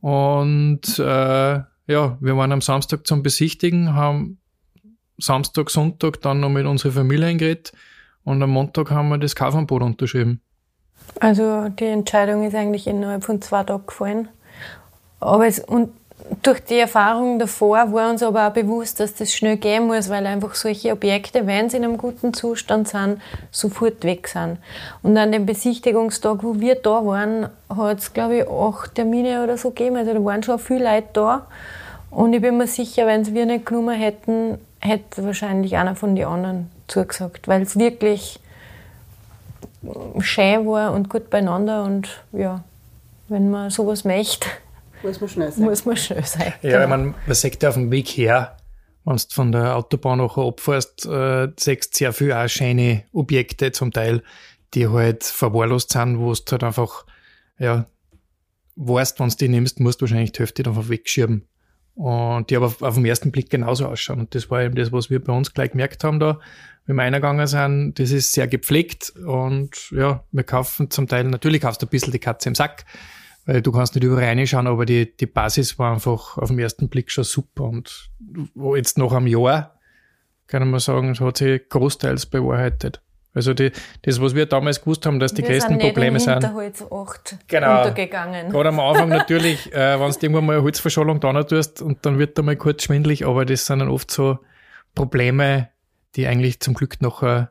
Und 0.00 0.98
äh, 0.98 1.02
ja, 1.02 2.18
wir 2.20 2.36
waren 2.36 2.52
am 2.52 2.60
Samstag 2.60 3.06
zum 3.06 3.22
Besichtigen, 3.22 3.94
haben 3.94 4.38
Samstag, 5.18 5.70
Sonntag 5.70 6.20
dann 6.20 6.40
noch 6.40 6.48
mit 6.48 6.66
unserer 6.66 6.92
Familie 6.92 7.26
eingeredet 7.26 7.72
und 8.24 8.42
am 8.42 8.50
Montag 8.50 8.90
haben 8.90 9.08
wir 9.08 9.18
das 9.18 9.36
Kaufangebot 9.36 9.82
unterschrieben. 9.82 10.40
Also 11.20 11.68
die 11.68 11.86
Entscheidung 11.86 12.46
ist 12.46 12.54
eigentlich 12.54 12.86
innerhalb 12.86 13.24
von 13.24 13.42
zwei 13.42 13.64
Tagen 13.64 13.86
gefallen. 13.86 14.28
Aber 15.22 15.46
es, 15.46 15.60
und 15.60 15.90
durch 16.42 16.60
die 16.64 16.78
Erfahrung 16.78 17.38
davor 17.38 17.92
war 17.92 18.10
uns 18.10 18.22
aber 18.22 18.48
auch 18.48 18.52
bewusst, 18.52 19.00
dass 19.00 19.14
das 19.14 19.32
schnell 19.32 19.56
gehen 19.56 19.86
muss, 19.86 20.08
weil 20.08 20.26
einfach 20.26 20.54
solche 20.54 20.92
Objekte, 20.92 21.46
wenn 21.46 21.68
sie 21.68 21.76
in 21.76 21.84
einem 21.84 21.98
guten 21.98 22.32
Zustand 22.32 22.88
sind, 22.88 23.20
sofort 23.50 24.04
weg 24.04 24.28
sind. 24.28 24.58
Und 25.02 25.16
an 25.16 25.32
dem 25.32 25.46
Besichtigungstag, 25.46 26.42
wo 26.42 26.58
wir 26.58 26.76
da 26.76 27.04
waren, 27.04 27.48
hat 27.68 27.98
es, 27.98 28.12
glaube 28.12 28.38
ich, 28.38 28.48
acht 28.48 28.94
Termine 28.94 29.42
oder 29.42 29.58
so 29.58 29.70
gegeben. 29.70 29.96
Also 29.96 30.14
da 30.14 30.24
waren 30.24 30.42
schon 30.42 30.58
viele 30.58 30.84
Leute 30.84 31.08
da. 31.12 31.46
Und 32.10 32.32
ich 32.32 32.40
bin 32.40 32.56
mir 32.56 32.66
sicher, 32.66 33.06
wenn 33.06 33.22
es 33.22 33.32
wir 33.32 33.46
nicht 33.46 33.66
genommen 33.66 33.98
hätten, 33.98 34.58
hätte 34.80 35.24
wahrscheinlich 35.24 35.76
einer 35.76 35.96
von 35.96 36.14
den 36.14 36.26
anderen 36.26 36.70
zugesagt, 36.88 37.48
weil 37.48 37.62
es 37.62 37.78
wirklich 37.78 38.38
schön 40.20 40.66
war 40.66 40.92
und 40.92 41.08
gut 41.08 41.30
beieinander. 41.30 41.84
Und 41.84 42.08
ja, 42.32 42.62
wenn 43.28 43.50
man 43.50 43.70
sowas 43.70 44.04
möchte, 44.04 44.48
muss 45.02 45.20
man 45.20 45.28
schnell 45.28 45.52
sein. 45.52 45.64
Muss 45.64 45.84
man 45.84 45.96
schnell 45.96 46.24
sein. 46.24 46.52
Ja, 46.62 46.70
genau. 46.70 46.82
ich 46.82 46.88
meine, 46.88 47.14
man 47.26 47.34
sagt 47.34 47.62
ja 47.62 47.68
auf 47.68 47.74
dem 47.74 47.90
Weg 47.90 48.08
her, 48.08 48.56
wenn 49.04 49.16
du 49.16 49.22
von 49.30 49.52
der 49.52 49.76
Autobahn 49.76 50.18
nachher 50.18 50.42
abfährst, 50.42 51.06
äh, 51.06 51.48
siehst 51.58 51.94
sehr 51.94 52.12
viele 52.12 52.38
auch 52.38 52.48
schöne 52.48 53.04
Objekte 53.12 53.72
zum 53.72 53.90
Teil, 53.90 54.22
die 54.74 54.88
halt 54.88 55.24
verwahrlost 55.24 55.90
sind, 55.90 56.18
wo 56.18 56.32
du 56.32 56.52
halt 56.52 56.64
einfach, 56.64 57.04
ja, 57.58 57.86
weißt, 58.76 59.20
wenn 59.20 59.28
du 59.28 59.36
die 59.36 59.48
nimmst, 59.48 59.80
musst 59.80 60.00
du 60.00 60.04
wahrscheinlich 60.04 60.32
die 60.32 60.40
Hälfte 60.40 60.64
einfach 60.66 60.88
wegschieben. 60.88 61.46
und 61.94 62.48
die 62.48 62.56
aber 62.56 62.66
auf, 62.66 62.80
auf 62.80 62.94
den 62.94 63.04
ersten 63.04 63.32
Blick 63.32 63.50
genauso 63.50 63.86
ausschauen. 63.86 64.20
Und 64.20 64.34
das 64.34 64.50
war 64.50 64.62
eben 64.62 64.74
das, 64.74 64.92
was 64.92 65.10
wir 65.10 65.22
bei 65.22 65.32
uns 65.32 65.52
gleich 65.52 65.72
gemerkt 65.72 66.04
haben 66.04 66.20
da, 66.20 66.38
wie 66.86 66.94
wir 66.94 67.02
reingegangen 67.02 67.46
sind. 67.46 67.98
Das 67.98 68.10
ist 68.10 68.32
sehr 68.32 68.48
gepflegt 68.48 69.12
und 69.26 69.90
ja, 69.90 70.24
wir 70.32 70.44
kaufen 70.44 70.90
zum 70.90 71.06
Teil, 71.06 71.24
natürlich 71.24 71.60
kaufst 71.60 71.82
du 71.82 71.86
ein 71.86 71.90
bisschen 71.90 72.12
die 72.12 72.18
Katze 72.18 72.48
im 72.48 72.54
Sack, 72.54 72.84
weil 73.46 73.62
du 73.62 73.72
kannst 73.72 73.94
nicht 73.94 74.04
überall 74.04 74.24
reinschauen, 74.24 74.66
aber 74.66 74.86
die, 74.86 75.16
die 75.16 75.26
Basis 75.26 75.78
war 75.78 75.92
einfach 75.92 76.38
auf 76.38 76.48
den 76.48 76.58
ersten 76.58 76.88
Blick 76.88 77.10
schon 77.10 77.24
super. 77.24 77.64
Und 77.64 78.10
wo 78.54 78.76
jetzt 78.76 78.98
noch 78.98 79.12
am 79.12 79.26
Jahr, 79.26 79.78
kann 80.46 80.70
man 80.70 80.80
sagen, 80.80 81.18
hat 81.18 81.36
sich 81.36 81.68
großteils 81.68 82.26
bewahrheitet. 82.26 83.02
Also 83.34 83.54
die, 83.54 83.72
das, 84.02 84.20
was 84.20 84.34
wir 84.34 84.44
damals 84.44 84.80
gewusst 84.80 85.06
haben, 85.06 85.18
dass 85.18 85.32
die 85.32 85.42
wir 85.42 85.50
größten 85.50 85.80
sind 85.80 85.86
Probleme 85.88 86.20
sind. 86.20 86.44
genau, 87.48 87.78
untergegangen. 87.78 88.50
Gerade 88.50 88.68
am 88.68 88.78
Anfang 88.78 89.08
natürlich, 89.08 89.72
äh, 89.72 89.98
wenn 89.98 90.10
du 90.10 90.18
irgendwann 90.20 90.46
mal 90.46 90.52
eine 90.56 90.62
Holzverschallung 90.62 91.18
da 91.18 91.42
tust 91.42 91.80
und 91.80 92.04
dann 92.04 92.18
wird 92.18 92.36
da 92.36 92.42
mal 92.42 92.56
kurz 92.56 92.84
schwindlig, 92.84 93.26
aber 93.26 93.46
das 93.46 93.64
sind 93.64 93.78
dann 93.78 93.88
oft 93.88 94.10
so 94.10 94.38
Probleme, 94.94 95.70
die 96.14 96.26
eigentlich 96.26 96.60
zum 96.60 96.74
Glück 96.74 97.00
noch 97.00 97.22
äh, 97.22 97.46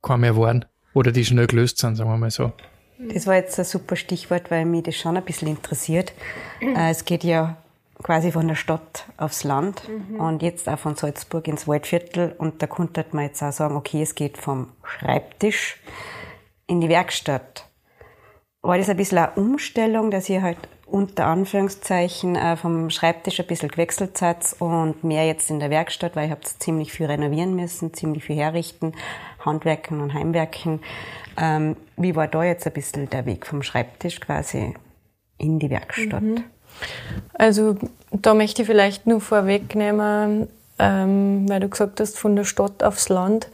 kaum 0.00 0.20
mehr 0.20 0.36
waren 0.36 0.64
oder 0.94 1.12
die 1.12 1.26
schnell 1.26 1.46
gelöst 1.46 1.78
sind, 1.78 1.96
sagen 1.96 2.08
wir 2.08 2.16
mal 2.16 2.30
so. 2.30 2.52
Das 2.98 3.26
war 3.26 3.36
jetzt 3.36 3.58
ein 3.58 3.64
super 3.64 3.96
Stichwort, 3.96 4.50
weil 4.50 4.64
mich 4.64 4.82
das 4.82 4.96
schon 4.96 5.16
ein 5.16 5.24
bisschen 5.24 5.48
interessiert. 5.48 6.12
Äh, 6.60 6.90
es 6.90 7.04
geht 7.04 7.22
ja 7.24 7.56
quasi 8.02 8.32
von 8.32 8.46
der 8.48 8.54
Stadt 8.54 9.04
aufs 9.16 9.44
Land 9.44 9.82
mhm. 9.88 10.20
und 10.20 10.42
jetzt 10.42 10.68
auch 10.68 10.78
von 10.78 10.94
Salzburg 10.94 11.46
ins 11.48 11.66
Waldviertel. 11.66 12.34
Und 12.38 12.62
da 12.62 12.66
konnte 12.66 13.04
man 13.12 13.24
jetzt 13.24 13.42
auch 13.42 13.52
sagen, 13.52 13.76
okay, 13.76 14.02
es 14.02 14.14
geht 14.14 14.38
vom 14.38 14.72
Schreibtisch 14.82 15.80
in 16.66 16.80
die 16.80 16.88
Werkstatt. 16.88 17.66
War 18.62 18.78
das 18.78 18.88
ein 18.88 18.96
bisschen 18.96 19.18
eine 19.18 19.32
Umstellung, 19.32 20.10
dass 20.10 20.28
ihr 20.28 20.42
halt 20.42 20.58
unter 20.90 21.26
Anführungszeichen 21.26 22.36
äh, 22.36 22.56
vom 22.56 22.90
Schreibtisch 22.90 23.40
ein 23.40 23.46
bisschen 23.46 23.68
gewechselt 23.68 24.16
seid 24.16 24.38
und 24.58 25.04
mehr 25.04 25.26
jetzt 25.26 25.50
in 25.50 25.60
der 25.60 25.70
Werkstatt, 25.70 26.16
weil 26.16 26.26
ihr 26.26 26.30
habt 26.32 26.46
ziemlich 26.46 26.92
viel 26.92 27.06
renovieren 27.06 27.54
müssen, 27.54 27.92
ziemlich 27.92 28.24
viel 28.24 28.36
herrichten, 28.36 28.94
Handwerken 29.44 30.00
und 30.00 30.14
Heimwerken. 30.14 30.80
Ähm, 31.36 31.76
wie 31.96 32.16
war 32.16 32.26
da 32.26 32.42
jetzt 32.42 32.66
ein 32.66 32.72
bisschen 32.72 33.08
der 33.10 33.26
Weg 33.26 33.46
vom 33.46 33.62
Schreibtisch 33.62 34.20
quasi 34.20 34.74
in 35.36 35.58
die 35.58 35.70
Werkstatt? 35.70 36.22
Mhm. 36.22 36.44
Also 37.34 37.76
da 38.10 38.34
möchte 38.34 38.62
ich 38.62 38.68
vielleicht 38.68 39.06
nur 39.06 39.20
vorwegnehmen, 39.20 40.48
ähm, 40.78 41.48
weil 41.48 41.60
du 41.60 41.68
gesagt 41.68 42.00
hast, 42.00 42.18
von 42.18 42.36
der 42.36 42.44
Stadt 42.44 42.82
aufs 42.82 43.08
Land. 43.08 43.48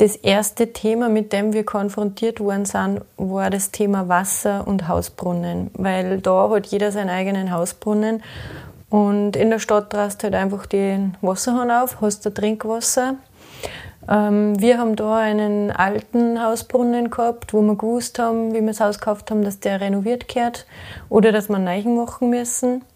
Das 0.00 0.16
erste 0.16 0.72
Thema, 0.72 1.10
mit 1.10 1.30
dem 1.34 1.52
wir 1.52 1.62
konfrontiert 1.62 2.40
worden 2.40 2.64
sind, 2.64 3.02
war 3.18 3.50
das 3.50 3.70
Thema 3.70 4.08
Wasser 4.08 4.66
und 4.66 4.88
Hausbrunnen, 4.88 5.70
weil 5.74 6.22
da 6.22 6.48
hat 6.48 6.68
jeder 6.68 6.90
seinen 6.90 7.10
eigenen 7.10 7.52
Hausbrunnen. 7.52 8.22
Und 8.88 9.36
in 9.36 9.50
der 9.50 9.58
Stadt 9.58 9.92
drast 9.92 10.24
halt 10.24 10.34
einfach 10.34 10.64
den 10.64 11.18
Wasserhahn 11.20 11.70
auf, 11.70 12.00
hast 12.00 12.24
da 12.24 12.30
Trinkwasser? 12.30 13.16
Ähm, 14.08 14.58
wir 14.58 14.78
haben 14.78 14.96
da 14.96 15.18
einen 15.18 15.70
alten 15.70 16.42
Hausbrunnen 16.42 17.10
gehabt, 17.10 17.52
wo 17.52 17.60
wir 17.60 17.76
gewusst 17.76 18.18
haben, 18.18 18.54
wie 18.54 18.62
wir 18.62 18.68
das 18.68 18.80
Haus 18.80 19.00
gekauft 19.00 19.30
haben, 19.30 19.44
dass 19.44 19.60
der 19.60 19.82
renoviert 19.82 20.28
gehört 20.28 20.64
oder 21.10 21.30
dass 21.30 21.50
wir 21.50 21.56
einen 21.56 21.66
neuen 21.66 21.94
machen 21.94 22.30
müssen. 22.30 22.86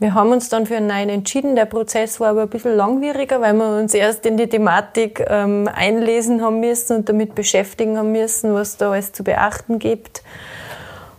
Wir 0.00 0.14
haben 0.14 0.32
uns 0.32 0.48
dann 0.48 0.64
für 0.64 0.78
einen 0.78 0.86
neuen 0.86 1.10
entschieden. 1.10 1.56
Der 1.56 1.66
Prozess 1.66 2.20
war 2.20 2.30
aber 2.30 2.42
ein 2.42 2.48
bisschen 2.48 2.74
langwieriger, 2.74 3.42
weil 3.42 3.52
wir 3.52 3.76
uns 3.76 3.92
erst 3.92 4.24
in 4.24 4.38
die 4.38 4.48
Thematik 4.48 5.22
ähm, 5.28 5.68
einlesen 5.70 6.42
haben 6.42 6.58
müssen 6.60 6.96
und 6.96 7.08
damit 7.10 7.34
beschäftigen 7.34 7.98
haben 7.98 8.10
müssen, 8.10 8.54
was 8.54 8.78
da 8.78 8.92
alles 8.92 9.12
zu 9.12 9.22
beachten 9.22 9.78
gibt. 9.78 10.22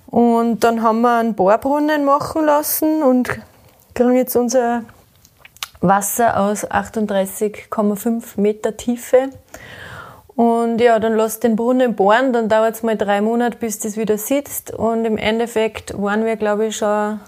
Und 0.07 0.63
dann 0.63 0.81
haben 0.81 1.01
wir 1.01 1.19
einen 1.19 1.35
Bohrbrunnen 1.35 2.05
machen 2.05 2.43
lassen 2.43 3.03
und 3.03 3.29
kriegen 3.93 4.15
jetzt 4.15 4.35
unser 4.35 4.81
Wasser 5.81 6.39
aus 6.39 6.65
38,5 6.65 8.41
Meter 8.41 8.77
Tiefe. 8.77 9.29
Und 10.35 10.81
ja, 10.81 10.97
dann 10.97 11.15
lass 11.15 11.39
den 11.39 11.55
Brunnen 11.55 11.95
bohren, 11.95 12.33
dann 12.33 12.49
dauert 12.49 12.73
es 12.73 12.81
mal 12.81 12.97
drei 12.97 13.21
Monate, 13.21 13.59
bis 13.59 13.77
das 13.77 13.95
wieder 13.95 14.17
sitzt. 14.17 14.73
Und 14.73 15.05
im 15.05 15.17
Endeffekt 15.17 15.93
waren 16.01 16.25
wir, 16.25 16.35
glaube 16.35 16.65
ich, 16.65 16.77
schon 16.77 17.19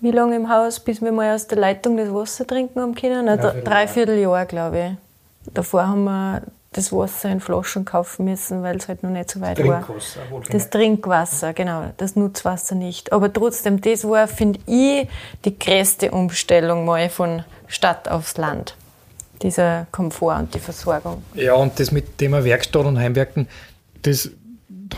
wie 0.00 0.10
lange 0.10 0.36
im 0.36 0.48
Haus, 0.48 0.80
bis 0.80 1.02
wir 1.02 1.12
mal 1.12 1.34
aus 1.34 1.46
der 1.46 1.58
Leitung 1.58 1.96
das 1.96 2.12
Wasser 2.12 2.46
trinken 2.46 2.80
haben 2.80 2.94
können? 2.94 3.28
Ein 3.28 3.64
dreiviertel 3.64 4.18
Jahr, 4.18 4.46
glaube 4.46 4.78
ich. 5.44 5.52
Davor 5.54 5.88
haben 5.88 6.04
wir 6.04 6.42
das 6.72 6.92
Wasser 6.92 7.30
in 7.30 7.40
Flaschen 7.40 7.84
kaufen 7.84 8.26
müssen, 8.26 8.62
weil 8.62 8.76
es 8.76 8.88
halt 8.88 9.02
noch 9.02 9.10
nicht 9.10 9.30
so 9.30 9.40
weit 9.40 9.66
war. 9.66 9.86
Das 10.50 10.70
Trinkwasser, 10.70 11.54
genau, 11.54 11.84
das 11.96 12.14
Nutzwasser 12.14 12.74
nicht. 12.74 13.12
Aber 13.12 13.32
trotzdem, 13.32 13.80
das 13.80 14.04
war, 14.04 14.28
finde 14.28 14.60
ich, 14.66 15.08
die 15.44 15.58
größte 15.58 16.10
Umstellung 16.10 16.84
mal 16.84 17.08
von 17.08 17.42
Stadt 17.66 18.08
aufs 18.08 18.36
Land. 18.36 18.76
Dieser 19.42 19.86
Komfort 19.92 20.38
und 20.38 20.54
die 20.54 20.58
Versorgung. 20.58 21.22
Ja, 21.34 21.54
und 21.54 21.78
das 21.80 21.90
mit 21.90 22.18
Thema 22.18 22.44
Werkstatt 22.44 22.84
und 22.84 22.98
Heimwerken, 22.98 23.48
das 24.02 24.30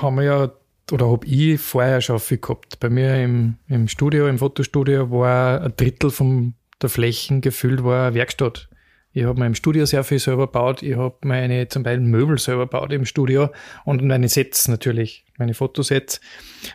haben 0.01 0.17
wir 0.17 0.25
ja, 0.25 0.51
oder 0.93 1.11
habe 1.11 1.27
ich 1.27 1.61
vorher 1.61 2.01
schon 2.01 2.19
viel 2.19 2.39
gehabt. 2.39 2.81
Bei 2.81 2.91
mir 2.91 3.23
im, 3.23 3.57
im 3.69 3.89
Studio, 3.89 4.29
im 4.29 4.39
Fotostudio, 4.39 5.11
war 5.11 5.63
ein 5.63 5.73
Drittel 5.77 6.11
von 6.11 6.55
der 6.83 6.89
Flächen 6.89 7.41
gefüllt 7.41 7.85
war 7.85 8.15
Werkstatt. 8.15 8.69
Ich 9.13 9.25
habe 9.25 9.39
mein 9.39 9.55
Studio 9.55 9.87
sehr 9.87 10.05
viel 10.05 10.21
selber 10.21 10.47
gebaut. 10.47 10.83
Ich 10.83 10.97
habe 10.97 11.17
meine 11.23 11.67
zum 11.69 11.83
Beispiel 11.83 12.07
Möbel 12.07 12.39
selber 12.39 12.67
gebaut 12.67 12.93
im 12.93 13.05
Studio 13.05 13.51
und 13.85 14.05
meine 14.05 14.29
Sets 14.29 14.69
natürlich, 14.69 15.25
meine 15.37 15.53
Fotosets. 15.53 16.21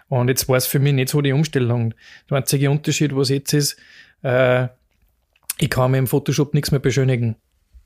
Und 0.09 0.27
jetzt 0.27 0.49
war 0.49 0.57
es 0.57 0.67
für 0.67 0.79
mich 0.79 0.93
nicht 0.93 1.09
so 1.09 1.21
die 1.21 1.31
Umstellung. 1.31 1.93
Der 2.29 2.37
einzige 2.37 2.69
Unterschied, 2.69 3.15
was 3.15 3.29
jetzt 3.29 3.53
ist, 3.53 3.77
äh, 4.21 4.67
ich 5.59 5.69
kann 5.69 5.91
mir 5.91 5.97
im 5.97 6.07
Photoshop 6.07 6.53
nichts 6.53 6.71
mehr 6.71 6.81
beschönigen. 6.81 7.37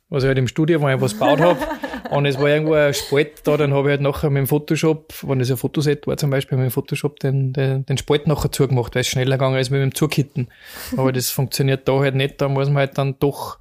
Was 0.09 0.23
ich 0.23 0.27
halt 0.27 0.39
im 0.39 0.47
Studio, 0.47 0.81
wo 0.81 0.89
ich 0.89 0.99
was 0.99 1.13
gebaut 1.13 1.39
habe, 1.39 1.59
und 2.09 2.25
es 2.25 2.39
war 2.39 2.49
irgendwo 2.49 2.73
ein 2.73 2.93
Spalt 2.93 3.41
da, 3.45 3.57
dann 3.57 3.73
habe 3.73 3.89
ich 3.89 3.91
halt 3.91 4.01
nachher 4.01 4.29
mit 4.29 4.41
dem 4.41 4.47
Photoshop, 4.47 5.13
wenn 5.23 5.39
es 5.39 5.51
ein 5.51 5.57
Fotoset 5.57 6.07
war 6.07 6.17
zum 6.17 6.29
Beispiel, 6.29 6.57
mit 6.57 6.65
dem 6.65 6.71
Photoshop 6.71 7.19
den, 7.19 7.53
den, 7.53 7.85
den 7.85 7.97
Spalt 7.97 8.27
nachher 8.27 8.51
zugemacht, 8.51 8.95
weil 8.95 9.01
es 9.01 9.07
schneller 9.07 9.37
gegangen 9.37 9.59
ist 9.59 9.69
mit 9.69 9.81
dem 9.81 9.93
Zukitten. 9.93 10.49
Aber 10.97 11.11
das 11.11 11.29
funktioniert 11.29 11.87
da 11.87 11.99
halt 11.99 12.15
nicht, 12.15 12.41
da 12.41 12.49
muss 12.49 12.67
man 12.67 12.77
halt 12.77 12.97
dann 12.97 13.17
doch 13.19 13.59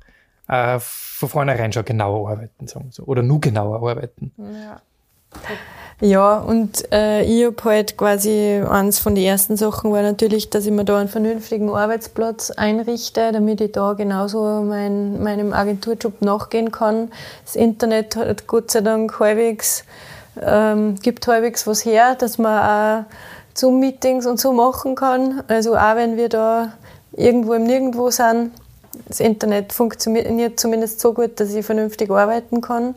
äh, 0.49 0.79
von 0.81 1.29
vornherein 1.29 1.73
schon 1.73 1.85
genauer 1.85 2.31
arbeiten, 2.31 2.67
sagen 2.67 2.87
wir 2.87 2.93
so. 2.93 3.05
Oder 3.05 3.23
nur 3.23 3.41
genauer 3.41 3.89
arbeiten. 3.89 4.33
Ja. 4.39 4.81
Ja, 6.01 6.39
und 6.39 6.93
äh, 6.93 7.23
ich 7.23 7.45
habe 7.45 7.57
halt 7.65 7.97
quasi, 7.97 8.63
eins 8.69 9.01
von 9.01 9.17
den 9.17 9.25
ersten 9.25 9.57
Sachen 9.57 9.91
war 9.91 10.03
natürlich, 10.03 10.49
dass 10.49 10.65
ich 10.65 10.71
mir 10.71 10.85
da 10.85 10.99
einen 10.99 11.09
vernünftigen 11.09 11.71
Arbeitsplatz 11.71 12.53
einrichte, 12.53 13.33
damit 13.33 13.61
ich 13.61 13.73
da 13.73 13.95
genauso 13.95 14.63
mein, 14.63 15.21
meinem 15.21 15.53
Agenturjob 15.53 16.23
nachgehen 16.23 16.71
kann. 16.71 17.11
Das 17.45 17.57
Internet 17.57 18.15
hat 18.15 18.47
Gott 18.47 18.71
sei 18.71 18.81
Dank 18.81 19.19
halbwegs, 19.19 19.85
ähm, 20.41 20.95
gibt 21.03 21.27
halbwegs 21.27 21.67
was 21.67 21.85
her, 21.85 22.15
dass 22.15 22.39
man 22.39 22.63
auch 22.63 23.05
Zoom-Meetings 23.55 24.25
und 24.27 24.39
so 24.39 24.53
machen 24.53 24.95
kann. 24.95 25.43
Also 25.49 25.77
auch 25.77 25.97
wenn 25.97 26.17
wir 26.17 26.29
da 26.29 26.75
irgendwo 27.11 27.55
im 27.55 27.65
Nirgendwo 27.65 28.11
sind, 28.11 28.53
das 29.09 29.19
Internet 29.19 29.73
funktioniert 29.73 30.61
zumindest 30.61 31.01
so 31.01 31.13
gut, 31.13 31.41
dass 31.41 31.53
ich 31.53 31.67
vernünftig 31.67 32.09
arbeiten 32.09 32.61
kann. 32.61 32.95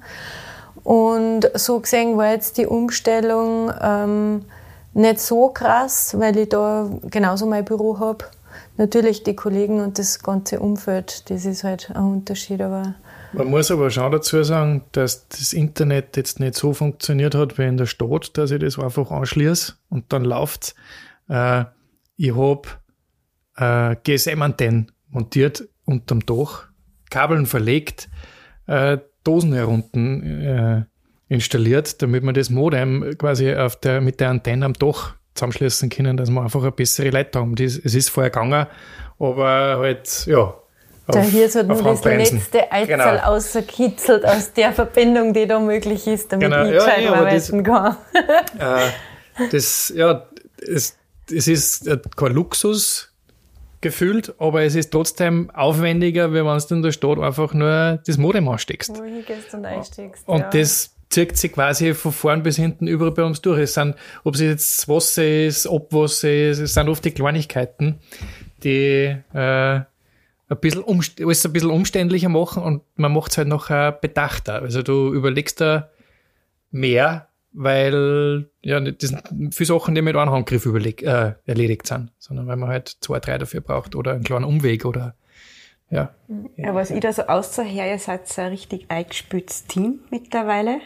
Und 0.83 1.49
so 1.53 1.79
gesehen 1.79 2.17
war 2.17 2.31
jetzt 2.31 2.57
die 2.57 2.65
Umstellung 2.65 3.71
ähm, 3.81 4.45
nicht 4.93 5.19
so 5.19 5.49
krass, 5.49 6.15
weil 6.17 6.37
ich 6.37 6.49
da 6.49 6.89
genauso 7.03 7.45
mein 7.45 7.65
Büro 7.65 7.99
habe. 7.99 8.25
Natürlich 8.77 9.23
die 9.23 9.35
Kollegen 9.35 9.79
und 9.79 9.99
das 9.99 10.21
ganze 10.21 10.59
Umfeld, 10.59 11.29
das 11.29 11.45
ist 11.45 11.63
halt 11.63 11.91
ein 11.93 12.03
Unterschied, 12.03 12.61
aber 12.61 12.95
man 13.33 13.49
muss 13.49 13.71
aber 13.71 13.89
schon 13.89 14.11
dazu 14.11 14.43
sagen, 14.43 14.83
dass 14.91 15.27
das 15.29 15.53
Internet 15.53 16.17
jetzt 16.17 16.41
nicht 16.41 16.55
so 16.55 16.73
funktioniert 16.73 17.33
hat 17.33 17.57
wie 17.57 17.63
in 17.63 17.77
der 17.77 17.85
Stadt, 17.85 18.37
dass 18.37 18.51
ich 18.51 18.59
das 18.59 18.77
einfach 18.77 19.09
anschließe 19.09 19.73
und 19.89 20.11
dann 20.11 20.25
läuft 20.25 20.75
äh, 21.29 21.63
Ich 22.17 22.35
habe 22.35 22.67
äh, 23.55 23.95
GSM-Antennen 24.03 24.91
montiert 25.09 25.67
unterm 25.85 26.25
Dach, 26.25 26.65
Kabeln 27.09 27.45
verlegt, 27.45 28.09
äh, 28.67 28.97
Dosen 29.23 29.53
herunten 29.53 30.41
äh, 30.41 30.83
installiert, 31.33 32.01
damit 32.01 32.23
man 32.23 32.33
das 32.33 32.49
Modem 32.49 33.17
quasi 33.17 33.53
auf 33.53 33.75
der, 33.77 34.01
mit 34.01 34.19
der 34.19 34.29
Antenne 34.29 34.65
am 34.65 34.73
Dach 34.73 35.15
zusammenschließen 35.33 35.89
können, 35.89 36.17
dass 36.17 36.29
wir 36.29 36.41
einfach 36.41 36.61
eine 36.61 36.71
bessere 36.71 37.09
Leitung 37.09 37.41
haben. 37.41 37.55
Das, 37.55 37.77
es 37.77 37.95
ist 37.95 38.09
vorher 38.09 38.29
gegangen, 38.29 38.67
aber 39.19 39.77
halt, 39.79 40.25
ja. 40.25 40.55
Auf, 41.07 41.15
da 41.15 41.21
hier 41.21 41.49
hat 41.49 41.67
nur 41.67 41.81
das 41.81 42.03
letzte 42.03 42.71
Eizahl 42.71 43.17
genau. 43.17 43.23
außerkitzelt 43.23 44.23
aus 44.25 44.53
der 44.53 44.71
Verbindung, 44.71 45.33
die 45.33 45.47
da 45.47 45.59
möglich 45.59 46.05
ist, 46.07 46.31
damit 46.31 46.51
genau. 46.51 46.65
ich 46.65 46.73
gescheit 46.73 47.03
ja, 47.03 47.13
arbeiten 47.13 47.63
kann. 47.63 47.97
äh, 48.59 49.47
das, 49.51 49.91
ja, 49.95 50.27
es, 50.57 50.97
es 51.31 51.47
ist 51.47 51.89
kein 52.15 52.33
Luxus, 52.33 53.10
gefühlt, 53.81 54.33
aber 54.39 54.63
es 54.63 54.75
ist 54.75 54.91
trotzdem 54.91 55.49
aufwendiger, 55.51 56.31
wenn 56.33 56.45
du 56.45 56.75
in 56.75 56.81
der 56.81 56.91
Stadt 56.91 57.19
einfach 57.19 57.53
nur 57.53 57.99
das 58.05 58.17
Modem 58.17 58.47
ansteckst. 58.47 58.91
Und 59.53 59.65
einsteckst. 59.65 60.27
Und 60.27 60.39
ja. 60.39 60.49
das 60.49 60.95
zieht 61.09 61.37
sich 61.37 61.51
quasi 61.51 61.93
von 61.93 62.11
vorn 62.11 62.43
bis 62.43 62.55
hinten 62.55 62.87
überall 62.87 63.11
bei 63.11 63.23
uns 63.23 63.41
durch. 63.41 63.59
Es 63.59 63.73
sind, 63.73 63.95
ob 64.23 64.35
es 64.35 64.41
jetzt 64.41 64.87
Wasser 64.87 65.27
ist, 65.27 65.67
Abwasser 65.67 66.31
ist, 66.31 66.59
es 66.59 66.73
sind 66.73 66.89
oft 66.89 67.03
die 67.03 67.11
Kleinigkeiten, 67.11 67.99
die 68.63 69.15
äh, 69.33 69.81
ein 70.51 70.59
bisschen, 70.59 70.83
alles 70.85 71.45
ein 71.45 71.53
bisschen 71.53 71.69
umständlicher 71.69 72.29
machen 72.29 72.63
und 72.63 72.83
man 72.95 73.13
macht 73.13 73.31
es 73.31 73.37
halt 73.37 73.47
noch 73.47 73.67
bedachter. 73.67 74.61
Also 74.61 74.81
du 74.81 75.13
überlegst 75.13 75.61
da 75.61 75.89
mehr, 76.71 77.27
weil 77.53 78.49
ja, 78.61 78.79
das 78.79 79.09
sind 79.09 79.53
viele 79.53 79.67
Sachen, 79.67 79.95
die 79.95 80.01
mit 80.01 80.15
einem 80.15 80.31
Handgriff 80.31 80.65
überleg, 80.65 81.03
äh, 81.03 81.33
erledigt 81.45 81.87
sind, 81.87 82.11
sondern 82.17 82.47
weil 82.47 82.55
man 82.55 82.69
halt 82.69 82.97
zwei, 83.01 83.19
drei 83.19 83.37
dafür 83.37 83.61
braucht 83.61 83.95
oder 83.95 84.13
einen 84.13 84.23
kleinen 84.23 84.45
Umweg 84.45 84.85
oder 84.85 85.15
ja. 85.89 86.09
ja 86.55 86.73
was 86.73 86.89
ich 86.89 87.01
da 87.01 87.11
so 87.11 87.23
auszuher, 87.23 87.89
ihr 87.89 87.99
seid 87.99 88.27
so 88.27 88.41
ein 88.41 88.49
richtig 88.49 88.85
eingespieltes 88.89 89.65
Team 89.65 89.99
mittlerweile. 90.09 90.79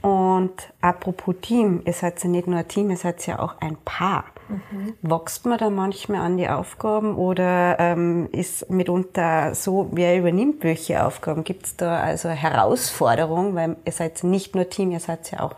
Und 0.00 0.52
apropos 0.80 1.34
Team, 1.42 1.82
ihr 1.84 1.92
seid 1.92 2.22
ja 2.22 2.30
nicht 2.30 2.46
nur 2.46 2.60
ein 2.60 2.68
Team, 2.68 2.90
ihr 2.90 2.96
seid 2.96 3.26
ja 3.26 3.40
auch 3.40 3.60
ein 3.60 3.76
Paar. 3.84 4.26
Mhm. 4.48 4.94
Wächst 5.02 5.44
man 5.44 5.58
da 5.58 5.70
manchmal 5.70 6.20
an 6.20 6.36
die 6.36 6.48
Aufgaben 6.48 7.16
oder 7.16 7.76
ähm, 7.80 8.28
ist 8.30 8.70
mitunter 8.70 9.56
so, 9.56 9.88
wer 9.92 10.16
übernimmt 10.16 10.62
welche 10.62 11.04
Aufgaben? 11.04 11.42
Gibt 11.42 11.66
es 11.66 11.76
da 11.76 11.98
also 11.98 12.28
Herausforderungen, 12.28 13.56
weil 13.56 13.76
ihr 13.84 13.92
seid 13.92 14.22
nicht 14.22 14.54
nur 14.54 14.68
Team, 14.68 14.92
ihr 14.92 15.00
seid 15.00 15.30
ja 15.32 15.40
auch 15.40 15.56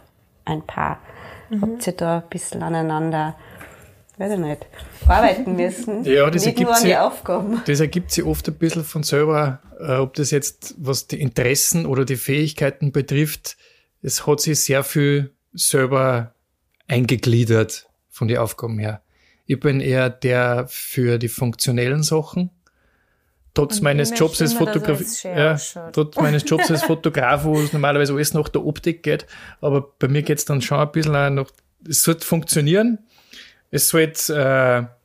ein 0.51 0.67
Paar. 0.67 1.01
Mhm. 1.49 1.63
Habt 1.63 1.87
ihr 1.87 1.93
da 1.95 2.19
ein 2.19 2.29
bisschen 2.29 2.63
aneinander, 2.63 3.37
weiß 4.19 4.33
ich 4.33 4.39
nicht, 4.39 4.67
arbeiten 5.07 5.57
müssen? 5.57 6.05
ja, 6.05 6.31
das 6.31 6.47
ergibt, 6.47 6.77
sich, 6.77 6.97
Aufgaben. 6.97 7.63
das 7.67 7.81
ergibt 7.81 8.11
sich 8.11 8.25
oft 8.25 8.47
ein 8.49 8.55
bisschen 8.55 8.85
von 8.85 9.03
selber, 9.03 9.61
äh, 9.81 9.97
ob 9.97 10.15
das 10.15 10.31
jetzt, 10.31 10.75
was 10.79 11.07
die 11.07 11.21
Interessen 11.21 11.87
oder 11.87 12.05
die 12.05 12.17
Fähigkeiten 12.17 12.93
betrifft, 12.93 13.57
es 14.03 14.27
hat 14.27 14.41
sich 14.41 14.61
sehr 14.61 14.83
viel 14.83 15.35
selber 15.53 16.35
eingegliedert 16.89 17.89
von 18.09 18.29
den 18.29 18.39
Aufgaben 18.39 18.79
her. 18.79 19.03
Ich 19.47 19.59
bin 19.59 19.81
eher 19.81 20.11
der 20.11 20.67
für 20.69 21.19
die 21.19 21.29
funktionellen 21.29 22.03
Sachen. 22.03 22.51
Trotz 23.55 23.77
Und 23.79 23.83
meines 23.83 24.17
Jobs 24.17 24.41
als 24.41 24.53
Fotograf, 24.53 25.01
ja, 25.25 25.57
trotz 25.93 26.17
meines 26.17 26.49
Jobs 26.49 26.71
als 26.71 26.85
Fotograf, 26.85 27.45
wo 27.45 27.59
es 27.59 27.73
normalerweise 27.73 28.13
alles 28.13 28.33
nach 28.33 28.49
der 28.49 28.65
Optik 28.65 29.03
geht. 29.03 29.27
Aber 29.61 29.89
bei 29.99 30.09
mir 30.09 30.23
geht 30.23 30.39
es 30.39 30.45
dann 30.45 30.63
schon 30.63 30.79
ein 30.79 30.93
bisschen 30.93 31.17
auch 31.17 31.31
noch, 31.31 31.51
es 31.89 32.03
sollte 32.03 32.25
funktionieren. 32.25 32.99
Es 33.73 33.89
sollte, 33.89 34.89
äh, 34.89 35.01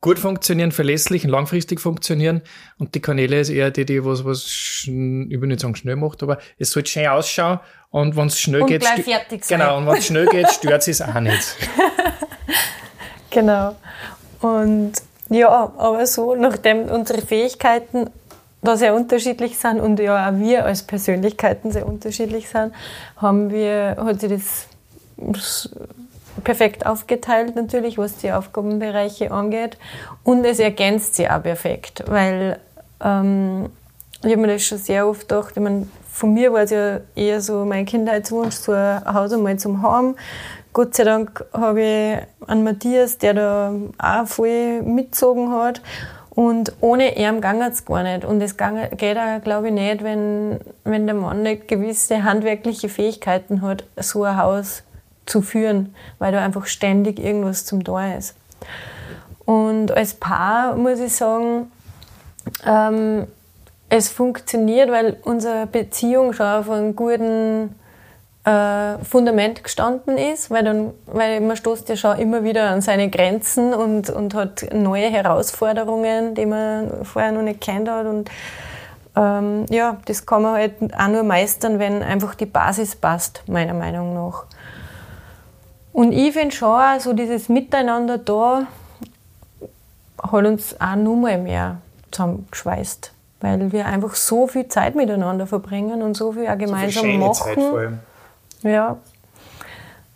gut 0.00 0.18
funktionieren, 0.18 0.72
verlässlich 0.72 1.24
und 1.24 1.30
langfristig 1.30 1.80
funktionieren. 1.80 2.42
Und 2.78 2.94
die 2.94 3.00
Kanäle 3.00 3.40
ist 3.40 3.48
eher 3.48 3.70
die, 3.70 3.84
die 3.84 4.04
was, 4.04 4.24
was, 4.24 4.46
ich 4.84 4.88
will 4.88 5.48
nicht 5.48 5.60
sagen 5.60 5.74
schnell 5.74 5.96
macht, 5.96 6.22
aber 6.22 6.38
es 6.58 6.70
sollte 6.70 6.90
schön 6.90 7.06
ausschauen. 7.06 7.60
Und 7.90 8.16
wenn 8.16 8.26
es 8.26 8.38
schnell 8.38 8.62
und 8.62 8.68
geht, 8.68 8.84
genau, 9.48 9.78
und 9.78 9.86
wenn 9.86 9.96
es 9.96 10.06
schnell 10.06 10.26
geht, 10.26 10.48
stört 10.50 10.86
es 10.86 11.02
auch 11.02 11.18
nicht. 11.20 11.56
genau. 13.30 13.76
Und 14.40 14.92
ja, 15.28 15.72
aber 15.76 16.06
so, 16.06 16.34
nachdem 16.34 16.88
unsere 16.88 17.20
Fähigkeiten 17.20 18.10
da 18.62 18.76
sehr 18.76 18.94
unterschiedlich 18.94 19.58
sind 19.58 19.80
und 19.80 19.98
ja 20.00 20.28
auch 20.28 20.38
wir 20.38 20.64
als 20.64 20.82
Persönlichkeiten 20.82 21.70
sehr 21.70 21.86
unterschiedlich 21.86 22.48
sind, 22.48 22.72
haben 23.16 23.50
wir, 23.50 23.96
hat 23.98 24.20
sich 24.20 24.32
das 25.16 25.70
perfekt 26.44 26.86
aufgeteilt 26.86 27.56
natürlich, 27.56 27.98
was 27.98 28.18
die 28.18 28.32
Aufgabenbereiche 28.32 29.30
angeht. 29.30 29.78
Und 30.24 30.44
es 30.44 30.58
ergänzt 30.58 31.14
sie 31.16 31.28
auch 31.28 31.42
perfekt, 31.42 32.04
weil 32.06 32.58
ähm, 33.02 33.70
ich 34.22 34.32
habe 34.32 34.40
mir 34.40 34.48
das 34.48 34.64
schon 34.64 34.78
sehr 34.78 35.06
oft 35.06 35.28
gedacht, 35.28 35.52
ich 35.56 35.62
meine, 35.62 35.86
von 36.10 36.32
mir 36.32 36.52
war 36.52 36.62
es 36.62 36.70
ja 36.70 37.00
eher 37.14 37.40
so 37.40 37.64
mein 37.64 37.84
Kindheitswunsch, 37.84 38.54
so 38.54 38.72
ein 38.72 39.04
Haus 39.04 39.32
einmal 39.32 39.58
zum 39.58 39.82
haben. 39.82 40.16
Gott 40.76 40.94
sei 40.94 41.04
Dank 41.04 41.42
habe 41.54 41.80
ich 41.80 42.48
einen 42.50 42.62
Matthias, 42.62 43.16
der 43.16 43.32
da 43.32 43.74
auch 43.96 44.26
voll 44.26 44.82
mitgezogen 44.82 45.50
hat. 45.50 45.80
Und 46.28 46.74
ohne 46.82 47.16
ihn 47.16 47.40
ging 47.40 47.62
es 47.62 47.86
gar 47.86 48.02
nicht. 48.02 48.26
Und 48.26 48.42
es 48.42 48.58
geht 48.58 49.16
auch, 49.16 49.42
glaube 49.42 49.68
ich, 49.68 49.72
nicht, 49.72 50.04
wenn, 50.04 50.60
wenn 50.84 51.06
der 51.06 51.14
Mann 51.14 51.42
nicht 51.42 51.66
gewisse 51.66 52.24
handwerkliche 52.24 52.90
Fähigkeiten 52.90 53.62
hat, 53.62 53.84
so 53.96 54.24
ein 54.24 54.36
Haus 54.36 54.82
zu 55.24 55.40
führen, 55.40 55.94
weil 56.18 56.32
da 56.32 56.44
einfach 56.44 56.66
ständig 56.66 57.20
irgendwas 57.20 57.64
zum 57.64 57.82
Tor 57.82 58.02
ist. 58.18 58.36
Und 59.46 59.92
als 59.92 60.12
Paar 60.12 60.76
muss 60.76 61.00
ich 61.00 61.14
sagen, 61.14 61.72
ähm, 62.66 63.26
es 63.88 64.10
funktioniert, 64.10 64.90
weil 64.90 65.16
unsere 65.24 65.66
Beziehung 65.66 66.34
schon 66.34 66.44
auf 66.44 66.68
einem 66.68 66.94
guten 66.94 67.70
äh, 68.46 69.04
Fundament 69.04 69.64
gestanden 69.64 70.16
ist, 70.16 70.50
weil, 70.50 70.62
dann, 70.62 70.94
weil 71.06 71.40
man 71.40 71.56
stoßt 71.56 71.88
ja 71.88 71.96
schon 71.96 72.16
immer 72.18 72.44
wieder 72.44 72.70
an 72.70 72.80
seine 72.80 73.10
Grenzen 73.10 73.74
und, 73.74 74.08
und 74.08 74.34
hat 74.34 74.66
neue 74.72 75.10
Herausforderungen, 75.10 76.34
die 76.36 76.46
man 76.46 77.04
vorher 77.04 77.32
noch 77.32 77.42
nicht 77.42 77.60
kennt 77.60 77.90
hat. 77.90 78.06
Und 78.06 78.30
ähm, 79.16 79.66
ja, 79.68 79.96
das 80.04 80.24
kann 80.26 80.42
man 80.42 80.54
halt 80.54 80.74
auch 80.96 81.08
nur 81.08 81.24
meistern, 81.24 81.80
wenn 81.80 82.04
einfach 82.04 82.36
die 82.36 82.46
Basis 82.46 82.94
passt, 82.94 83.42
meiner 83.48 83.74
Meinung 83.74 84.14
nach. 84.14 84.44
Und 85.92 86.12
ich 86.12 86.32
finde 86.32 86.54
schon, 86.54 87.00
so 87.00 87.14
dieses 87.14 87.48
Miteinander 87.48 88.18
da 88.18 88.68
hat 90.22 90.44
uns 90.44 90.80
auch 90.80 90.94
nur 90.94 91.16
mal 91.16 91.38
mehr 91.38 91.78
zusammengeschweißt. 92.12 93.12
Weil 93.40 93.72
wir 93.72 93.86
einfach 93.86 94.14
so 94.14 94.46
viel 94.46 94.68
Zeit 94.68 94.94
miteinander 94.94 95.48
verbringen 95.48 96.02
und 96.02 96.16
so 96.16 96.32
viel 96.32 96.46
auch 96.46 96.56
gemeinsam 96.56 97.02
so 97.02 97.08
viel 97.08 97.18
machen. 97.18 97.34
Zeit 97.34 97.54
vor 97.54 97.78
allem. 97.78 97.98
Ja. 98.62 98.98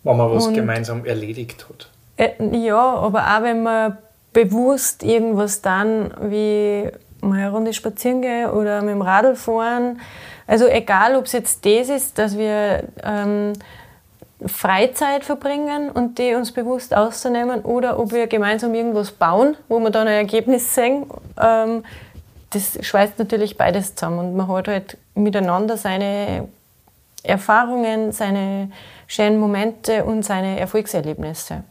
Wenn 0.03 0.17
man 0.17 0.31
was 0.31 0.47
und, 0.47 0.53
gemeinsam 0.53 1.05
erledigt 1.05 1.67
hat. 1.69 1.89
Äh, 2.17 2.57
ja, 2.57 2.95
aber 2.95 3.19
auch 3.19 3.43
wenn 3.43 3.63
man 3.63 3.97
bewusst 4.33 5.03
irgendwas 5.03 5.61
dann, 5.61 6.13
wie 6.29 6.89
mal 7.21 7.39
eine 7.39 7.51
Runde 7.51 7.73
spazieren 7.73 8.21
gehen 8.21 8.49
oder 8.49 8.81
mit 8.81 8.91
dem 8.91 9.01
Radl 9.01 9.35
fahren. 9.35 10.01
Also 10.47 10.67
egal, 10.67 11.15
ob 11.15 11.25
es 11.25 11.33
jetzt 11.33 11.65
das 11.65 11.89
ist, 11.89 12.17
dass 12.17 12.37
wir 12.37 12.83
ähm, 13.03 13.53
Freizeit 14.45 15.23
verbringen 15.23 15.91
und 15.91 16.17
die 16.17 16.33
uns 16.33 16.51
bewusst 16.51 16.95
auszunehmen 16.95 17.61
oder 17.61 17.99
ob 17.99 18.11
wir 18.11 18.27
gemeinsam 18.27 18.73
irgendwas 18.73 19.11
bauen, 19.11 19.55
wo 19.69 19.79
wir 19.79 19.91
dann 19.91 20.07
ein 20.07 20.15
Ergebnis 20.15 20.73
sehen. 20.73 21.05
Ähm, 21.39 21.83
das 22.49 22.77
schweißt 22.81 23.17
natürlich 23.19 23.55
beides 23.55 23.95
zusammen 23.95 24.19
und 24.19 24.35
man 24.35 24.47
hat 24.47 24.67
halt 24.67 24.97
miteinander 25.15 25.77
seine 25.77 26.49
Erfahrungen, 27.23 28.11
seine 28.11 28.71
schönen 29.07 29.39
Momente 29.39 30.05
und 30.05 30.23
seine 30.23 30.59
Erfolgserlebnisse. 30.59 31.63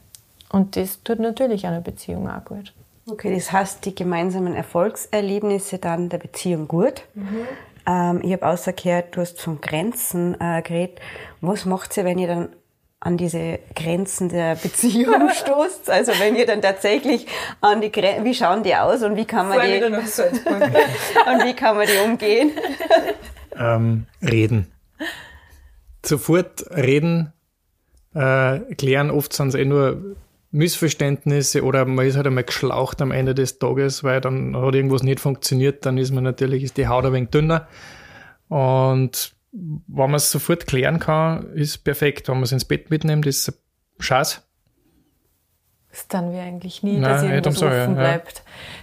Und 0.50 0.76
das 0.76 1.02
tut 1.02 1.20
natürlich 1.20 1.66
einer 1.66 1.80
Beziehung 1.80 2.28
auch 2.28 2.44
gut. 2.44 2.72
Okay, 3.08 3.34
das 3.34 3.50
heißt, 3.50 3.84
die 3.84 3.94
gemeinsamen 3.94 4.54
Erfolgserlebnisse 4.54 5.78
dann 5.78 6.08
der 6.08 6.18
Beziehung 6.18 6.68
gut. 6.68 7.02
Mhm. 7.14 7.46
Ähm, 7.86 8.20
ich 8.22 8.32
habe 8.32 8.46
außergehört, 8.46 9.16
du 9.16 9.20
hast 9.20 9.40
von 9.40 9.60
Grenzen 9.60 10.34
äh, 10.40 10.62
geredet. 10.62 11.00
Was 11.40 11.64
macht 11.64 11.96
ihr, 11.96 12.04
wenn 12.04 12.18
ihr 12.18 12.28
dann 12.28 12.48
an 13.00 13.16
diese 13.16 13.58
Grenzen 13.74 14.28
der 14.28 14.54
Beziehung 14.62 15.30
stoßt. 15.34 15.90
Also 15.90 16.12
wenn 16.18 16.36
ihr 16.36 16.46
dann 16.46 16.62
tatsächlich 16.62 17.26
an 17.60 17.80
die 17.80 17.90
Grenzen, 17.90 18.24
wie 18.24 18.34
schauen 18.34 18.62
die 18.62 18.76
aus 18.76 19.02
und 19.02 19.16
wie 19.16 19.24
kann 19.24 19.48
man 19.48 19.60
die 19.60 19.82
und 19.84 21.44
wie 21.44 21.54
kann 21.54 21.76
man 21.76 21.86
die 21.86 21.98
umgehen? 22.04 22.52
Ähm, 23.58 24.06
reden. 24.22 24.70
Sofort 26.04 26.64
reden, 26.70 27.32
äh, 28.14 28.60
klären. 28.76 29.10
Oft 29.10 29.32
sind 29.32 29.48
es 29.48 29.54
eh 29.54 29.64
nur 29.64 30.16
Missverständnisse 30.52 31.62
oder 31.62 31.84
man 31.84 32.06
ist 32.06 32.16
halt 32.16 32.26
einmal 32.26 32.44
geschlaucht 32.44 33.00
am 33.00 33.12
Ende 33.12 33.34
des 33.34 33.58
Tages, 33.58 34.02
weil 34.02 34.20
dann 34.20 34.56
hat 34.56 34.74
irgendwas 34.74 35.02
nicht 35.02 35.20
funktioniert, 35.20 35.86
dann 35.86 35.96
ist 35.96 36.10
man 36.10 36.24
natürlich, 36.24 36.64
ist 36.64 36.76
die 36.76 36.88
Haut 36.88 37.04
ein 37.04 37.12
wenig 37.12 37.30
dünner. 37.30 37.68
Und 38.48 39.32
wenn 39.52 40.10
man 40.10 40.14
es 40.14 40.30
sofort 40.30 40.66
klären 40.66 40.98
kann, 40.98 41.52
ist 41.54 41.78
perfekt. 41.84 42.28
Wenn 42.28 42.36
man 42.36 42.44
es 42.44 42.52
ins 42.52 42.64
Bett 42.64 42.90
mitnimmt, 42.90 43.26
ist 43.26 43.48
es 43.48 43.58
Schatz. 43.98 44.42
Das 45.90 46.06
dann 46.06 46.32
wir 46.32 46.42
eigentlich 46.42 46.82
nie, 46.82 46.98
Nein, 46.98 47.02
dass 47.02 47.22
irgendwas 47.22 47.58
so, 47.58 47.66
offen 47.66 47.94
bleibt. 47.96 48.38
Ja. 48.38 48.42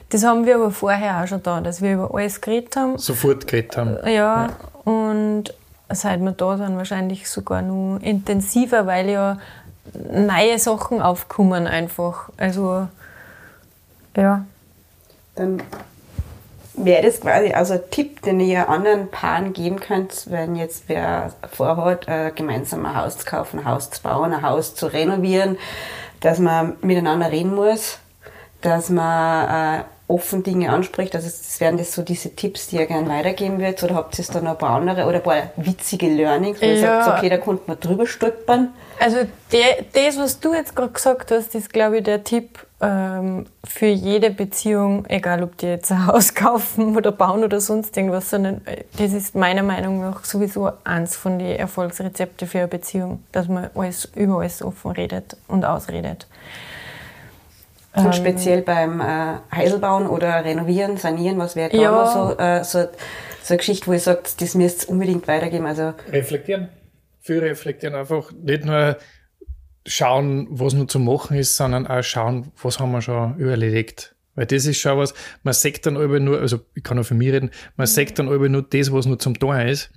Das 0.10 0.24
haben 0.24 0.46
wir 0.46 0.56
aber 0.56 0.72
vorher 0.72 1.24
auch 1.24 1.28
schon 1.28 1.42
da, 1.42 1.62
dass 1.62 1.82
wir 1.82 1.94
über 1.94 2.14
alles 2.14 2.42
geredet 2.42 2.76
haben. 2.76 2.98
Sofort 2.98 3.48
geredet 3.48 3.78
haben. 3.78 3.98
Ja, 4.06 4.10
ja. 4.10 4.58
und 4.84 5.54
seit 5.90 6.20
wir 6.20 6.32
da 6.32 6.58
sind, 6.58 6.78
wahrscheinlich 6.78 7.30
sogar 7.30 7.62
noch 7.62 8.00
intensiver, 8.02 8.86
weil 8.86 9.10
ja 9.10 9.38
neue 9.94 10.60
Sachen 10.60 11.02
aufkommen 11.02 11.68
einfach. 11.68 12.30
Also, 12.38 12.88
ja. 14.16 14.46
Dann 15.36 15.62
wäre 16.74 17.04
das 17.04 17.22
quasi 17.22 17.52
also 17.52 17.76
ein 17.76 17.90
Tipp, 17.90 18.22
den 18.22 18.40
ihr 18.40 18.70
anderen 18.70 19.10
Paaren 19.10 19.54
geben 19.54 19.80
könnt, 19.80 20.30
wenn 20.30 20.56
jetzt 20.56 20.84
wer 20.88 21.34
vorhat, 21.52 22.08
äh, 22.08 22.32
gemeinsam 22.34 22.86
ein 22.86 22.96
Haus 22.96 23.20
zu 23.20 23.26
kaufen, 23.26 23.60
ein 23.60 23.66
Haus 23.66 23.90
zu 23.90 24.02
bauen, 24.02 24.34
ein 24.34 24.42
Haus 24.42 24.76
zu 24.76 24.88
renovieren, 24.88 25.58
dass 26.20 26.40
man 26.40 26.76
miteinander 26.82 27.32
reden 27.32 27.56
muss, 27.56 28.00
dass 28.62 28.90
man 28.90 29.80
äh, 29.80 29.84
offen 30.08 30.44
Dinge 30.44 30.70
anspricht. 30.72 31.16
Also 31.16 31.28
das 31.28 31.60
wären 31.60 31.78
das 31.78 31.94
so 31.94 32.02
diese 32.02 32.36
Tipps, 32.36 32.68
die 32.68 32.78
ihr 32.78 32.86
gerne 32.86 33.10
weitergeben 33.10 33.60
würdet. 33.60 33.84
Oder 33.84 33.96
habt 33.96 34.18
ihr 34.18 34.26
da 34.26 34.42
noch 34.42 34.52
ein 34.52 34.58
paar 34.58 34.78
andere 34.78 35.06
oder 35.06 35.18
ein 35.18 35.24
paar 35.24 35.52
witzige 35.58 36.08
Learnings, 36.08 36.62
wo 36.62 36.66
ja. 36.66 36.72
ihr 36.72 36.80
sagt, 36.80 37.18
okay, 37.18 37.30
da 37.30 37.38
konnte 37.38 37.64
man 37.68 37.80
drüber 37.80 38.08
stolpern? 38.08 38.74
Also 39.00 39.18
der, 39.52 39.84
das, 39.94 40.18
was 40.18 40.40
du 40.40 40.54
jetzt 40.54 40.76
gerade 40.76 40.92
gesagt 40.92 41.32
hast, 41.32 41.54
ist, 41.56 41.72
glaube 41.72 41.98
ich, 41.98 42.04
der 42.04 42.24
Tipp, 42.24 42.66
ähm, 42.80 43.48
für 43.64 43.88
jede 43.88 44.30
Beziehung, 44.30 45.06
egal 45.08 45.42
ob 45.44 45.58
die 45.58 45.66
jetzt 45.66 45.92
ein 45.92 46.06
Haus 46.08 46.36
kaufen 46.36 46.96
oder 46.96 47.12
bauen 47.12 47.44
oder 47.44 47.60
sonst 47.60 47.98
irgendwas, 47.98 48.30
sondern 48.30 48.62
äh, 48.66 48.84
das 48.98 49.14
ist 49.14 49.36
meiner 49.36 49.64
Meinung 49.64 50.00
nach 50.00 50.24
sowieso 50.26 50.72
eins 50.84 51.16
von 51.16 51.40
den 51.40 51.58
Erfolgsrezepten 51.58 52.48
für 52.48 52.60
eine 52.60 52.68
Beziehung, 52.68 53.24
dass 53.32 53.48
man 53.48 53.70
alles 53.74 54.06
über 54.16 54.40
alles 54.40 54.62
offen 54.62 54.92
redet 54.92 55.38
und 55.48 55.66
ausredet. 55.66 56.28
So 57.98 58.06
ähm, 58.06 58.14
speziell 58.14 58.62
beim 58.62 59.02
äh, 59.02 59.38
Heiselbauen 59.52 60.08
oder 60.08 60.46
Renovieren, 60.46 60.98
Sanieren, 60.98 61.40
was 61.40 61.56
wäre 61.56 61.70
da 61.70 61.78
ja. 61.78 62.08
so, 62.08 62.38
äh, 62.38 62.64
so, 62.64 62.88
so 63.42 63.54
eine 63.54 63.58
Geschichte, 63.58 63.88
wo 63.88 63.94
ihr 63.94 64.00
sagt, 64.00 64.42
das 64.42 64.56
müsst 64.56 64.86
ihr 64.86 64.90
unbedingt 64.90 65.28
weitergeben? 65.28 65.66
Also 65.66 65.94
reflektieren. 66.12 66.70
Viel 67.20 67.40
reflektieren. 67.40 67.96
Einfach 67.96 68.32
nicht 68.32 68.66
nur 68.66 68.98
schauen, 69.86 70.48
was 70.50 70.74
noch 70.74 70.88
zu 70.88 71.00
machen 71.00 71.38
ist, 71.38 71.56
sondern 71.56 71.88
auch 71.88 72.04
schauen, 72.04 72.52
was 72.62 72.80
haben 72.80 72.92
wir 72.92 73.02
schon 73.02 73.40
erledigt. 73.40 74.16
Weil 74.36 74.46
das 74.46 74.66
ist 74.66 74.78
schon 74.78 75.00
was, 75.00 75.16
man 75.42 75.54
sagt 75.54 75.88
dann 75.88 75.98
aber 75.98 76.20
nur, 76.20 76.40
also 76.40 76.60
ich 76.76 76.84
kann 76.84 77.00
auch 77.00 77.04
für 77.04 77.16
mich 77.16 77.32
reden, 77.32 77.50
man 77.76 77.86
mhm. 77.86 77.92
sagt 77.92 78.20
dann 78.20 78.30
aber 78.30 78.48
nur 78.50 78.62
das, 78.62 78.92
was 78.92 79.08
noch 79.08 79.18
zum 79.18 79.40
Tun 79.40 79.60
ist. 79.62 79.90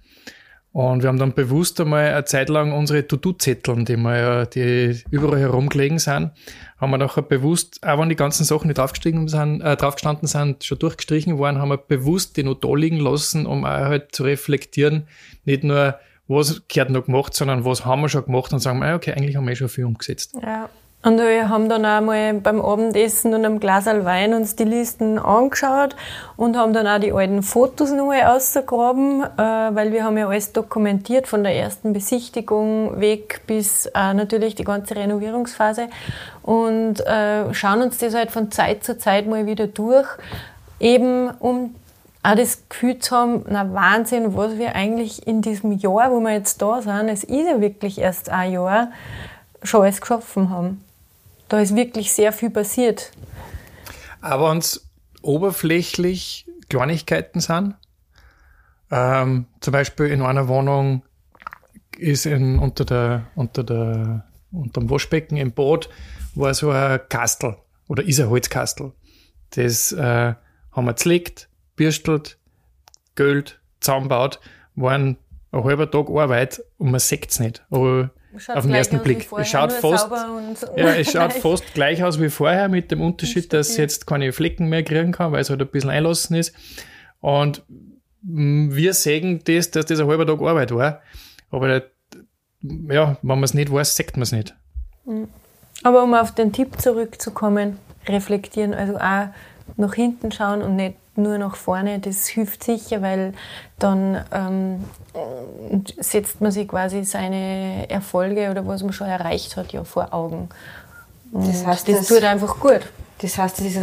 Und 0.72 1.02
wir 1.02 1.08
haben 1.08 1.18
dann 1.18 1.34
bewusst 1.34 1.80
einmal 1.80 2.06
eine 2.06 2.24
Zeit 2.24 2.48
lang 2.48 2.72
unsere 2.72 3.06
To-Do-Zetteln, 3.06 3.84
die 3.84 3.96
wir 3.96 4.16
ja, 4.16 4.46
die 4.46 5.02
überall 5.10 5.40
herumgelegen 5.40 5.98
sind, 5.98 6.30
haben 6.78 6.90
wir 6.90 6.98
nachher 6.98 7.22
bewusst, 7.22 7.84
auch 7.84 7.98
wenn 7.98 8.08
die 8.08 8.16
ganzen 8.16 8.44
Sachen 8.44 8.68
nicht 8.68 8.78
draufgestiegen 8.78 9.26
sind, 9.26 9.62
äh, 9.62 9.76
draufgestanden 9.76 10.28
sind, 10.28 10.62
schon 10.62 10.78
durchgestrichen 10.78 11.38
worden, 11.38 11.58
haben 11.58 11.70
wir 11.70 11.76
bewusst 11.76 12.36
die 12.36 12.44
noch 12.44 12.54
da 12.54 12.72
liegen 12.74 13.00
lassen, 13.00 13.46
um 13.46 13.64
auch 13.64 13.68
halt 13.68 14.14
zu 14.14 14.22
reflektieren, 14.22 15.08
nicht 15.44 15.64
nur, 15.64 15.98
was 16.28 16.62
gehört 16.68 16.90
noch 16.90 17.06
gemacht, 17.06 17.34
sondern 17.34 17.64
was 17.64 17.84
haben 17.84 18.02
wir 18.02 18.08
schon 18.08 18.26
gemacht 18.26 18.52
und 18.52 18.60
sagen, 18.60 18.80
okay, 18.82 19.12
eigentlich 19.12 19.34
haben 19.34 19.46
wir 19.46 19.52
eh 19.52 19.56
schon 19.56 19.68
viel 19.68 19.86
umgesetzt. 19.86 20.36
Ja. 20.40 20.70
Und 21.02 21.18
wir 21.18 21.48
haben 21.48 21.70
dann 21.70 21.86
auch 21.86 22.02
mal 22.02 22.34
beim 22.34 22.60
Abendessen 22.60 23.32
und 23.32 23.46
einem 23.46 23.58
Glas 23.58 23.86
Wein 23.86 24.34
uns 24.34 24.54
die 24.54 24.64
Listen 24.64 25.18
angeschaut 25.18 25.96
und 26.36 26.58
haben 26.58 26.74
dann 26.74 26.86
auch 26.86 27.00
die 27.00 27.14
alten 27.14 27.42
Fotos 27.42 27.90
noch 27.90 28.12
ausgegraben, 28.12 29.22
äh, 29.22 29.38
weil 29.38 29.92
wir 29.92 30.04
haben 30.04 30.18
ja 30.18 30.28
alles 30.28 30.52
dokumentiert 30.52 31.26
von 31.26 31.42
der 31.42 31.56
ersten 31.56 31.94
Besichtigung 31.94 33.00
weg 33.00 33.40
bis 33.46 33.86
äh, 33.86 34.12
natürlich 34.12 34.56
die 34.56 34.64
ganze 34.64 34.94
Renovierungsphase 34.94 35.88
und 36.42 37.00
äh, 37.06 37.54
schauen 37.54 37.80
uns 37.80 37.96
das 37.96 38.14
halt 38.14 38.30
von 38.30 38.50
Zeit 38.50 38.84
zu 38.84 38.98
Zeit 38.98 39.26
mal 39.26 39.46
wieder 39.46 39.68
durch, 39.68 40.06
eben 40.80 41.30
um 41.38 41.74
auch 42.22 42.34
das 42.34 42.68
Gefühl 42.68 42.98
zu 42.98 43.16
haben, 43.16 43.46
na 43.48 43.72
Wahnsinn, 43.72 44.36
was 44.36 44.58
wir 44.58 44.74
eigentlich 44.74 45.26
in 45.26 45.40
diesem 45.40 45.72
Jahr, 45.72 46.10
wo 46.10 46.20
wir 46.20 46.32
jetzt 46.34 46.60
da 46.60 46.82
sind, 46.82 47.08
es 47.08 47.24
ist 47.24 47.48
ja 47.48 47.58
wirklich 47.62 47.98
erst 47.98 48.28
ein 48.28 48.52
Jahr, 48.52 48.88
schon 49.62 49.80
alles 49.80 50.02
geschaffen 50.02 50.50
haben. 50.50 50.84
Da 51.50 51.60
ist 51.60 51.74
wirklich 51.74 52.12
sehr 52.12 52.32
viel 52.32 52.48
passiert. 52.48 53.10
Aber 54.20 54.50
uns 54.50 54.88
oberflächlich 55.20 56.46
Kleinigkeiten 56.68 57.40
sind. 57.40 57.74
Ähm, 58.92 59.46
zum 59.60 59.72
Beispiel 59.72 60.06
in 60.06 60.22
einer 60.22 60.46
Wohnung 60.46 61.02
ist 61.98 62.24
in, 62.24 62.60
unter 62.60 62.84
der, 62.84 63.26
unter 63.34 63.64
der, 63.64 64.24
unter 64.52 64.80
dem 64.80 64.90
Waschbecken 64.90 65.36
im 65.36 65.50
Bad 65.50 65.88
war 66.36 66.54
so 66.54 66.70
ein 66.70 67.00
Kastel 67.08 67.56
oder 67.88 68.04
ist 68.04 68.20
ein 68.20 68.30
Holzkastel. 68.30 68.92
Das 69.50 69.90
äh, 69.90 70.34
haben 70.70 70.84
wir 70.84 70.94
zerlegt, 70.94 71.48
bürstelt, 71.74 72.38
gölt, 73.16 73.60
zusammenbaut, 73.80 74.38
waren 74.76 75.16
ein 75.50 75.64
halber 75.64 75.90
Tag 75.90 76.08
Arbeit 76.10 76.62
und 76.78 76.92
man 76.92 77.00
sieht 77.00 77.28
es 77.28 77.40
nicht. 77.40 77.64
Aber 77.70 78.10
Schaut 78.36 78.56
auf 78.56 78.64
den 78.64 78.74
ersten 78.74 79.00
Blick. 79.00 79.28
Es 79.38 79.48
schaut, 79.48 79.72
fast, 79.72 80.08
ja, 80.76 80.94
es 80.94 81.10
schaut 81.10 81.32
fast 81.32 81.74
gleich 81.74 82.02
aus 82.04 82.20
wie 82.20 82.28
vorher, 82.28 82.68
mit 82.68 82.90
dem 82.90 83.00
Unterschied, 83.00 83.52
dass 83.52 83.70
es 83.70 83.76
jetzt 83.76 84.06
keine 84.06 84.32
Flecken 84.32 84.68
mehr 84.68 84.82
kriegen 84.82 85.12
kann, 85.12 85.32
weil 85.32 85.40
es 85.40 85.50
halt 85.50 85.60
ein 85.60 85.68
bisschen 85.68 85.90
einlassen 85.90 86.36
ist. 86.36 86.54
Und 87.20 87.64
wir 88.22 88.94
sehen 88.94 89.40
das, 89.44 89.70
dass 89.70 89.86
das 89.86 90.00
ein 90.00 90.06
halber 90.06 90.26
Tag 90.26 90.40
Arbeit 90.40 90.72
war. 90.72 91.02
Aber 91.50 91.82
ja, 92.62 93.16
wenn 93.22 93.28
man 93.38 93.42
es 93.42 93.54
nicht 93.54 93.72
weiß, 93.72 93.96
sagt 93.96 94.16
man 94.16 94.22
es 94.22 94.32
nicht. 94.32 94.54
Mhm. 95.04 95.28
Aber 95.82 96.02
um 96.02 96.14
auf 96.14 96.34
den 96.34 96.52
Tipp 96.52 96.80
zurückzukommen, 96.80 97.78
reflektieren, 98.06 98.74
also 98.74 98.96
auch 98.96 99.28
nach 99.76 99.94
hinten 99.94 100.30
schauen 100.30 100.62
und 100.62 100.76
nicht 100.76 100.96
nur 101.16 101.38
nach 101.38 101.56
vorne, 101.56 101.98
das 101.98 102.26
hilft 102.28 102.64
sicher, 102.64 103.02
weil 103.02 103.34
dann 103.78 104.24
ähm, 104.32 104.84
setzt 105.98 106.40
man 106.40 106.52
sich 106.52 106.68
quasi 106.68 107.04
seine 107.04 107.88
Erfolge 107.88 108.50
oder 108.50 108.66
was 108.66 108.82
man 108.82 108.92
schon 108.92 109.08
erreicht 109.08 109.56
hat, 109.56 109.72
ja 109.72 109.84
vor 109.84 110.14
Augen. 110.14 110.48
Und 111.32 111.48
das 111.48 111.66
heißt, 111.66 111.88
das, 111.88 111.98
das 111.98 112.06
tut 112.08 112.24
einfach 112.24 112.58
gut. 112.58 112.80
Das 113.18 113.38
heißt, 113.38 113.58
das 113.58 113.66
ist 113.66 113.78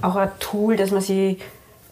auch 0.00 0.16
ein 0.16 0.30
Tool, 0.38 0.76
dass 0.76 0.90
man 0.90 1.00
sich 1.00 1.38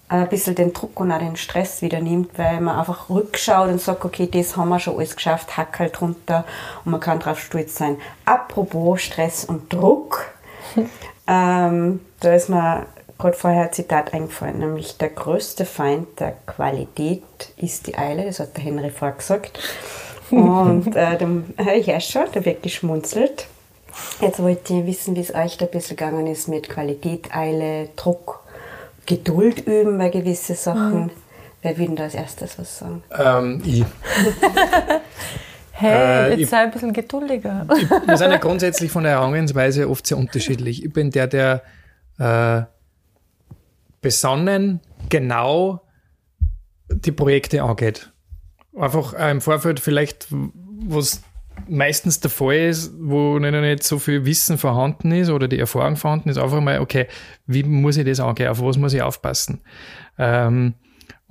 ein 0.09 0.29
bisschen 0.29 0.57
den 0.57 0.73
Druck 0.73 0.99
und 0.99 1.13
auch 1.13 1.19
den 1.19 1.37
Stress 1.37 1.83
wieder 1.83 2.01
nimmt, 2.01 2.37
weil 2.37 2.61
man 2.61 2.79
einfach 2.79 3.09
rückschaut 3.09 3.69
und 3.69 3.81
sagt, 3.81 4.05
okay, 4.05 4.29
das 4.31 4.57
haben 4.57 4.69
wir 4.69 4.81
schon 4.81 4.97
alles 4.97 5.15
geschafft, 5.15 5.57
hack 5.57 5.79
halt 5.79 6.01
runter 6.01 6.45
und 6.85 6.91
man 6.91 7.01
kann 7.01 7.21
drauf 7.21 7.39
stolz 7.39 7.77
sein. 7.77 7.97
Apropos 8.25 9.03
Stress 9.03 9.45
und 9.45 9.73
Druck, 9.73 10.27
ähm, 11.29 12.01
da 12.19 12.35
ist 12.35 12.49
mir 12.49 12.87
gerade 13.21 13.37
vorher 13.37 13.65
ein 13.65 13.73
Zitat 13.73 14.13
eingefallen, 14.13 14.59
nämlich 14.59 14.97
der 14.97 15.11
größte 15.11 15.65
Feind 15.65 16.21
der 16.21 16.33
Qualität 16.47 17.23
ist 17.57 17.87
die 17.87 17.97
Eile, 17.97 18.25
das 18.25 18.41
hat 18.41 18.57
der 18.57 18.65
Henry 18.65 18.91
vorher 18.91 19.17
gesagt. 19.17 19.59
Und 20.31 20.87
äh, 20.97 21.17
dann 21.19 21.53
höre 21.57 21.75
ich 21.75 21.93
auch 21.93 22.01
schon, 22.01 22.25
da 22.33 22.45
wird 22.45 22.63
geschmunzelt. 22.63 23.47
Jetzt 24.21 24.41
wollte 24.41 24.75
ich 24.75 24.87
wissen, 24.87 25.17
wie 25.17 25.21
es 25.21 25.35
euch 25.35 25.57
da 25.57 25.67
ein 25.67 25.71
bisschen 25.71 25.97
gegangen 25.97 26.27
ist 26.27 26.49
mit 26.49 26.69
Qualität, 26.69 27.35
Eile, 27.35 27.89
Druck, 27.97 28.41
Geduld 29.07 29.67
üben 29.67 29.99
bei 29.99 30.09
gewissen 30.09 30.55
Sachen. 30.55 31.01
Mhm. 31.05 31.11
Wer 31.63 31.77
will 31.77 31.87
denn 31.87 31.97
da 31.97 32.05
als 32.05 32.15
erstes 32.15 32.59
was 32.59 32.79
sagen? 32.79 33.03
Ähm, 33.19 33.63
ich. 33.65 33.85
Hey, 35.73 36.33
äh, 36.33 36.41
jetzt 36.41 36.51
sei 36.51 36.59
ein 36.59 36.71
bisschen 36.71 36.93
geduldiger. 36.93 37.67
Ich, 37.75 37.89
wir 37.89 38.17
sind 38.19 38.31
ja 38.31 38.37
grundsätzlich 38.39 38.91
von 38.91 39.03
der 39.03 39.13
Herangehensweise 39.13 39.89
oft 39.89 40.07
sehr 40.07 40.19
unterschiedlich. 40.19 40.85
Ich 40.85 40.93
bin 40.93 41.11
der, 41.11 41.27
der 41.27 41.63
äh, 42.19 42.65
besonnen 44.01 44.81
genau 45.09 45.83
die 46.89 47.13
Projekte 47.13 47.63
angeht. 47.63 48.13
Einfach 48.77 49.13
im 49.13 49.41
Vorfeld 49.41 49.81
vielleicht, 49.81 50.27
was 50.31 51.23
meistens 51.69 52.21
der 52.21 52.31
Fall 52.31 52.69
ist, 52.69 52.93
wo 52.99 53.39
noch 53.39 53.51
nicht 53.51 53.83
so 53.83 53.99
viel 53.99 54.25
Wissen 54.25 54.59
vorhanden 54.59 55.13
ist 55.13 55.31
oder 55.31 55.49
die 55.49 55.59
Erfahrung 55.59 55.97
vorhanden 55.97 56.29
ist, 56.29 56.39
einfach 56.39 56.61
mal, 56.61 56.81
okay, 56.81 57.07
wie 57.47 57.63
muss 57.63 57.97
ich 57.97 58.07
das 58.07 58.21
angehen, 58.21 58.49
auf 58.49 58.63
was 58.63 58.79
muss 58.79 58.95
ich 58.95 59.03
aufpassen? 59.03 59.61
Ähm, 60.19 60.75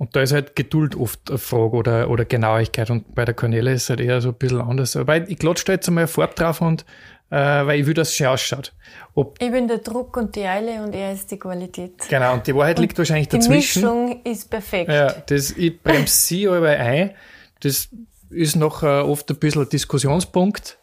und 0.00 0.16
da 0.16 0.22
ist 0.22 0.32
halt 0.32 0.56
Geduld 0.56 0.96
oft 0.96 1.28
eine 1.28 1.36
Frage 1.36 1.76
oder, 1.76 2.08
oder 2.08 2.24
Genauigkeit. 2.24 2.88
Und 2.88 3.14
bei 3.14 3.26
der 3.26 3.34
Cornelia 3.34 3.72
ist 3.72 3.82
es 3.82 3.90
halt 3.90 4.00
eher 4.00 4.22
so 4.22 4.30
ein 4.30 4.34
bisschen 4.34 4.62
anders. 4.62 4.96
Aber 4.96 5.28
ich 5.28 5.38
klatsche 5.38 5.72
jetzt 5.72 5.88
einmal 5.88 6.06
Farbe 6.06 6.34
drauf 6.34 6.62
und 6.62 6.82
äh, 6.82 6.84
weil 7.30 7.80
ich 7.80 7.86
will, 7.86 7.94
dass 7.94 8.08
es 8.08 8.16
schön 8.16 8.26
ausschaut. 8.26 8.72
Ob 9.14 9.40
ich 9.40 9.50
bin 9.50 9.68
der 9.68 9.78
Druck 9.78 10.16
und 10.16 10.34
die 10.34 10.44
Eile 10.44 10.82
und 10.82 10.94
er 10.94 11.12
ist 11.12 11.30
die 11.30 11.38
Qualität. 11.38 11.94
Genau, 12.08 12.32
und 12.34 12.46
die 12.46 12.54
Wahrheit 12.54 12.78
und 12.78 12.82
liegt 12.82 12.98
wahrscheinlich 12.98 13.28
die 13.28 13.38
dazwischen. 13.38 13.82
Die 13.82 13.86
Mischung 13.86 14.20
ist 14.24 14.50
perfekt. 14.50 14.90
Ja, 14.90 15.12
das, 15.12 15.52
ich 15.52 15.80
bremse 15.80 16.12
sie 16.12 16.48
aber 16.48 16.70
ein. 16.70 17.12
Das 17.60 17.88
ist 18.30 18.56
noch 18.56 18.82
äh, 18.82 18.86
oft 18.86 19.30
ein 19.30 19.36
bisschen 19.36 19.62
ein 19.62 19.68
Diskussionspunkt. 19.68 20.78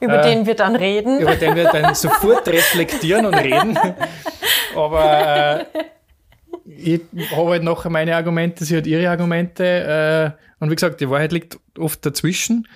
Über 0.00 0.24
äh, 0.24 0.30
den 0.30 0.46
wir 0.46 0.54
dann 0.54 0.76
reden. 0.76 1.20
Über 1.20 1.36
den 1.36 1.56
wir 1.56 1.70
dann 1.70 1.94
sofort 1.94 2.46
reflektieren 2.48 3.26
und 3.26 3.34
reden. 3.34 3.78
Aber 4.76 5.66
äh, 5.74 5.84
ich 6.66 7.00
habe 7.32 7.50
halt 7.50 7.62
nachher 7.62 7.90
meine 7.90 8.14
Argumente, 8.14 8.64
sie 8.64 8.76
hat 8.76 8.86
ihre 8.86 9.10
Argumente. 9.10 10.36
Äh, 10.38 10.62
und 10.62 10.70
wie 10.70 10.74
gesagt, 10.74 11.00
die 11.00 11.10
Wahrheit 11.10 11.32
liegt 11.32 11.58
oft 11.78 12.04
dazwischen. 12.04 12.68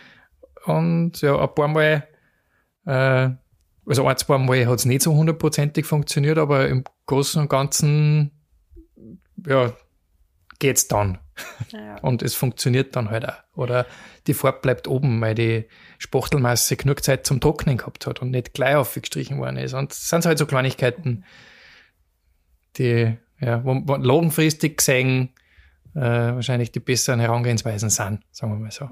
Und 0.64 1.20
ja, 1.20 1.38
ein 1.38 1.54
paar 1.54 1.68
Mal 1.68 2.06
äh, 2.86 3.30
also 3.86 4.06
ein, 4.06 4.16
zwei 4.16 4.38
Mal 4.38 4.66
hat 4.66 4.78
es 4.78 4.84
nicht 4.84 5.02
so 5.02 5.14
hundertprozentig 5.14 5.86
funktioniert, 5.86 6.38
aber 6.38 6.68
im 6.68 6.84
Großen 7.06 7.40
und 7.40 7.48
Ganzen, 7.48 8.30
ja, 9.46 9.72
geht's 10.58 10.86
dann. 10.86 11.18
Ja. 11.72 11.98
Und 12.02 12.22
es 12.22 12.34
funktioniert 12.34 12.94
dann 12.94 13.10
halt 13.10 13.28
auch. 13.28 13.34
Oder 13.56 13.86
die 14.26 14.34
Farbe 14.34 14.60
bleibt 14.60 14.86
oben, 14.86 15.20
weil 15.20 15.34
die 15.34 15.66
Spachtelmasse 15.98 16.76
genug 16.76 17.02
Zeit 17.02 17.26
zum 17.26 17.40
Trocknen 17.40 17.78
gehabt 17.78 18.06
hat 18.06 18.22
und 18.22 18.30
nicht 18.30 18.54
gleich 18.54 18.76
aufgestrichen 18.76 19.38
worden 19.38 19.56
ist. 19.56 19.74
Und 19.74 19.90
das 19.90 20.08
sind 20.08 20.24
halt 20.24 20.38
so 20.38 20.46
Kleinigkeiten, 20.46 21.24
die, 22.76 23.16
ja, 23.40 23.64
wo, 23.64 23.80
wo 23.84 23.96
langfristig 23.96 24.78
gesehen 24.78 25.30
äh, 25.94 26.00
wahrscheinlich 26.00 26.70
die 26.72 26.80
besseren 26.80 27.20
Herangehensweisen 27.20 27.90
sind, 27.90 28.20
sagen 28.30 28.52
wir 28.52 28.58
mal 28.58 28.70
so. 28.70 28.88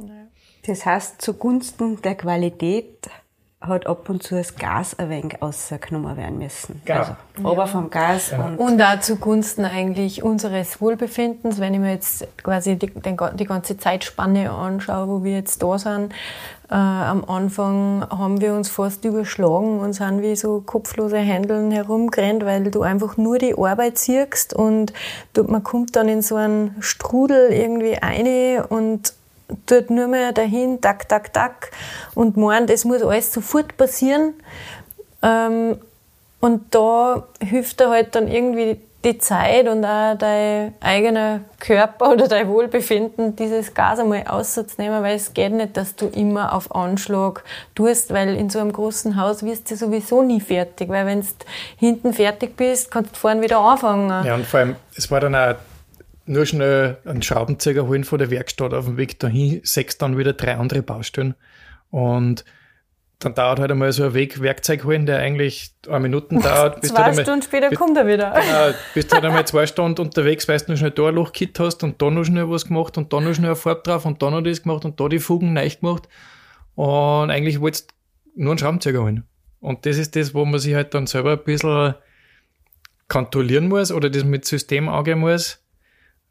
Das 0.66 0.84
heißt, 0.84 1.22
zugunsten 1.22 2.02
der 2.02 2.16
Qualität 2.16 3.08
hat 3.60 3.86
ab 3.86 4.08
und 4.08 4.22
zu 4.22 4.36
das 4.36 4.56
Gas 4.56 4.98
ein 4.98 5.10
wenig 5.10 5.42
ausgenommen 5.42 6.16
werden 6.16 6.38
müssen. 6.38 6.80
Genau. 6.84 7.00
Also, 7.00 7.12
aber 7.42 7.56
ja. 7.56 7.66
vom 7.66 7.90
Gas. 7.90 8.30
Ja. 8.30 8.44
Und, 8.44 8.58
und 8.58 8.82
auch 8.82 9.00
zugunsten 9.00 9.64
eigentlich 9.64 10.22
unseres 10.22 10.80
Wohlbefindens, 10.80 11.60
wenn 11.60 11.74
ich 11.74 11.80
mir 11.80 11.92
jetzt 11.92 12.26
quasi 12.42 12.76
die, 12.76 12.86
den, 12.86 13.18
die 13.34 13.44
ganze 13.44 13.76
Zeitspanne 13.76 14.50
anschaue, 14.50 15.08
wo 15.08 15.24
wir 15.24 15.34
jetzt 15.34 15.62
da 15.62 15.78
sind, 15.78 16.14
Äh, 16.70 16.74
am 16.74 17.24
Anfang 17.24 18.06
haben 18.10 18.40
wir 18.40 18.54
uns 18.54 18.68
fast 18.68 19.04
überschlagen 19.04 19.80
und 19.80 19.92
sind 19.92 20.22
wie 20.22 20.36
so 20.36 20.60
kopflose 20.60 21.18
Händeln 21.18 21.72
herumgerannt, 21.72 22.44
weil 22.44 22.70
du 22.70 22.82
einfach 22.82 23.16
nur 23.16 23.38
die 23.38 23.58
Arbeit 23.58 23.98
siehst 23.98 24.54
und 24.54 24.92
du, 25.32 25.42
man 25.42 25.64
kommt 25.64 25.96
dann 25.96 26.08
in 26.08 26.22
so 26.22 26.36
einen 26.36 26.76
Strudel 26.78 27.50
irgendwie 27.50 27.96
ein 27.96 28.62
und 28.68 29.14
tut 29.66 29.90
nur 29.90 30.08
mehr 30.08 30.32
dahin, 30.32 30.80
tak, 30.80 31.08
tak, 31.08 31.32
tak 31.32 31.70
und 32.14 32.36
meint, 32.36 32.70
es 32.70 32.84
muss 32.84 33.02
alles 33.02 33.32
sofort 33.32 33.76
passieren. 33.76 34.34
Ähm, 35.22 35.78
und 36.40 36.74
da 36.74 37.24
hilft 37.42 37.80
er 37.80 37.90
halt 37.90 38.14
dann 38.14 38.28
irgendwie 38.28 38.80
die 39.04 39.16
Zeit 39.18 39.66
und 39.66 39.84
auch 39.84 40.16
dein 40.18 40.74
eigener 40.80 41.40
Körper 41.58 42.10
oder 42.12 42.28
dein 42.28 42.48
Wohlbefinden, 42.48 43.34
dieses 43.34 43.72
Gas 43.72 43.98
einmal 43.98 44.24
auszunehmen, 44.26 45.02
weil 45.02 45.16
es 45.16 45.32
geht 45.32 45.52
nicht, 45.52 45.76
dass 45.76 45.96
du 45.96 46.06
immer 46.06 46.52
auf 46.52 46.74
Anschlag 46.74 47.42
tust, 47.74 48.12
weil 48.12 48.36
in 48.36 48.50
so 48.50 48.58
einem 48.58 48.72
großen 48.72 49.16
Haus 49.16 49.42
wirst 49.42 49.70
du 49.70 49.76
sowieso 49.76 50.22
nie 50.22 50.40
fertig, 50.40 50.90
weil 50.90 51.06
wenn 51.06 51.20
du 51.22 51.26
hinten 51.76 52.12
fertig 52.12 52.56
bist, 52.56 52.90
kannst 52.90 53.14
du 53.14 53.18
vorne 53.18 53.40
wieder 53.40 53.58
anfangen. 53.58 54.24
Ja, 54.24 54.34
und 54.34 54.46
vor 54.46 54.60
allem, 54.60 54.76
es 54.94 55.10
war 55.10 55.20
dann 55.20 55.34
auch 55.34 55.54
nur 56.30 56.46
schnell 56.46 56.98
einen 57.04 57.22
Schraubenzieher 57.22 57.86
holen 57.86 58.04
von 58.04 58.18
der 58.18 58.30
Werkstatt 58.30 58.72
auf 58.72 58.86
dem 58.86 58.96
Weg 58.96 59.18
dahin, 59.18 59.60
sechs 59.64 59.98
dann 59.98 60.16
wieder 60.16 60.32
drei 60.32 60.56
andere 60.56 60.82
Baustellen 60.82 61.34
und 61.90 62.44
dann 63.18 63.34
dauert 63.34 63.58
halt 63.58 63.70
einmal 63.70 63.92
so 63.92 64.04
ein 64.04 64.14
Weg 64.14 64.40
Werkzeug 64.40 64.84
holen, 64.84 65.04
der 65.04 65.18
eigentlich 65.18 65.74
eine 65.88 66.00
Minuten 66.00 66.40
dauert. 66.42 66.84
zwei 66.86 67.02
halt 67.02 67.20
Stunden 67.20 67.42
später 67.42 67.68
bist, 67.68 67.78
kommt 67.78 67.96
er 67.98 68.06
wieder. 68.06 68.32
Genau, 68.32 68.78
bist 68.94 69.12
halt 69.12 69.24
einmal 69.24 69.46
zwei 69.46 69.66
Stunden 69.66 70.00
unterwegs, 70.00 70.48
weil 70.48 70.58
du 70.58 70.72
noch 70.72 70.78
schnell 70.78 70.90
da 70.92 71.08
ein 71.08 71.14
Lochkit 71.16 71.58
hast 71.58 71.82
und 71.82 72.00
da 72.00 72.10
noch 72.10 72.24
schnell 72.24 72.48
was 72.48 72.66
gemacht 72.66 72.96
und 72.96 73.12
da 73.12 73.20
noch 73.20 73.34
schnell 73.34 73.50
eine 73.50 73.56
Farbe 73.56 73.82
drauf 73.82 74.06
und 74.06 74.22
da 74.22 74.30
noch 74.30 74.40
das 74.40 74.62
gemacht 74.62 74.84
und 74.84 74.98
da 74.98 75.08
die 75.08 75.18
Fugen 75.18 75.52
neu 75.52 75.68
gemacht. 75.68 76.08
Und 76.76 77.30
eigentlich 77.30 77.60
wolltest 77.60 77.90
du 77.90 78.42
nur 78.42 78.52
einen 78.52 78.58
Schraubenzieher 78.58 79.02
holen. 79.02 79.24
Und 79.60 79.84
das 79.84 79.98
ist 79.98 80.16
das, 80.16 80.32
wo 80.32 80.46
man 80.46 80.58
sich 80.58 80.74
halt 80.74 80.94
dann 80.94 81.06
selber 81.06 81.32
ein 81.32 81.44
bisschen 81.44 81.94
kontrollieren 83.08 83.68
muss 83.68 83.92
oder 83.92 84.08
das 84.08 84.24
mit 84.24 84.46
System 84.46 84.88
angehen 84.88 85.18
muss. 85.18 85.59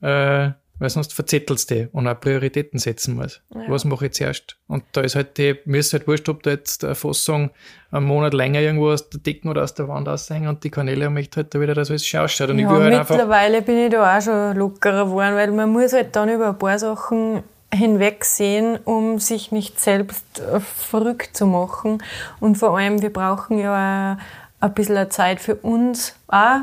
Äh, 0.02 0.52
weil 0.80 0.90
sonst 0.90 1.14
verzettelst 1.14 1.72
du 1.72 1.90
und 1.92 2.08
auch 2.08 2.20
Prioritäten 2.20 2.80
setzen 2.80 3.16
musst. 3.16 3.42
Ja. 3.54 3.62
Was 3.68 3.84
mache 3.84 4.08
ich 4.08 4.14
zuerst? 4.14 4.58
Und 4.68 4.84
da 4.94 5.02
ist 5.02 5.16
halt 5.16 5.38
die, 5.38 5.56
mir 5.66 5.80
ist 5.80 5.92
halt 5.92 6.08
wurscht, 6.08 6.30
ob 6.30 6.42
da 6.44 6.52
jetzt 6.52 6.86
eine 6.86 6.96
Fassung 6.96 7.52
einen 7.92 8.06
Monat 8.06 8.34
länger 8.34 8.62
irgendwo 8.62 8.90
aus 8.90 9.10
der 9.10 9.20
Decken 9.20 9.50
oder 9.50 9.64
aus 9.64 9.74
der 9.74 9.88
Wand 9.90 10.08
aushängen 10.08 10.48
und 10.48 10.64
die 10.64 10.70
Kanäle 10.70 11.10
möchte 11.10 11.38
halt 11.38 11.54
da 11.54 11.60
wieder, 11.60 11.76
dass 11.76 11.90
alles 11.90 12.06
schön 12.06 12.22
ausschaut. 12.22 12.50
Und 12.50 12.60
ja, 12.60 12.66
ich 12.66 12.80
will 12.80 12.96
halt 12.96 13.10
mittlerweile 13.10 13.62
bin 13.62 13.78
ich 13.78 13.92
da 13.92 14.18
auch 14.18 14.22
schon 14.22 14.56
lockerer 14.56 15.06
geworden, 15.06 15.36
weil 15.36 15.52
man 15.52 15.70
muss 15.70 15.92
halt 15.92 16.16
dann 16.16 16.30
über 16.30 16.50
ein 16.50 16.58
paar 16.58 16.80
Sachen 16.80 17.44
hinwegsehen, 17.74 18.78
um 18.84 19.20
sich 19.20 19.52
nicht 19.52 19.80
selbst 19.80 20.40
äh, 20.40 20.60
verrückt 20.60 21.36
zu 21.36 21.46
machen. 21.46 22.02
Und 22.40 22.58
vor 22.58 22.78
allem, 22.78 23.02
wir 23.02 23.12
brauchen 23.12 23.60
ja 23.60 24.18
auch 24.60 24.66
ein 24.66 24.74
bisschen 24.74 25.12
Zeit 25.12 25.40
für 25.40 25.56
uns 25.56 26.16
auch, 26.28 26.62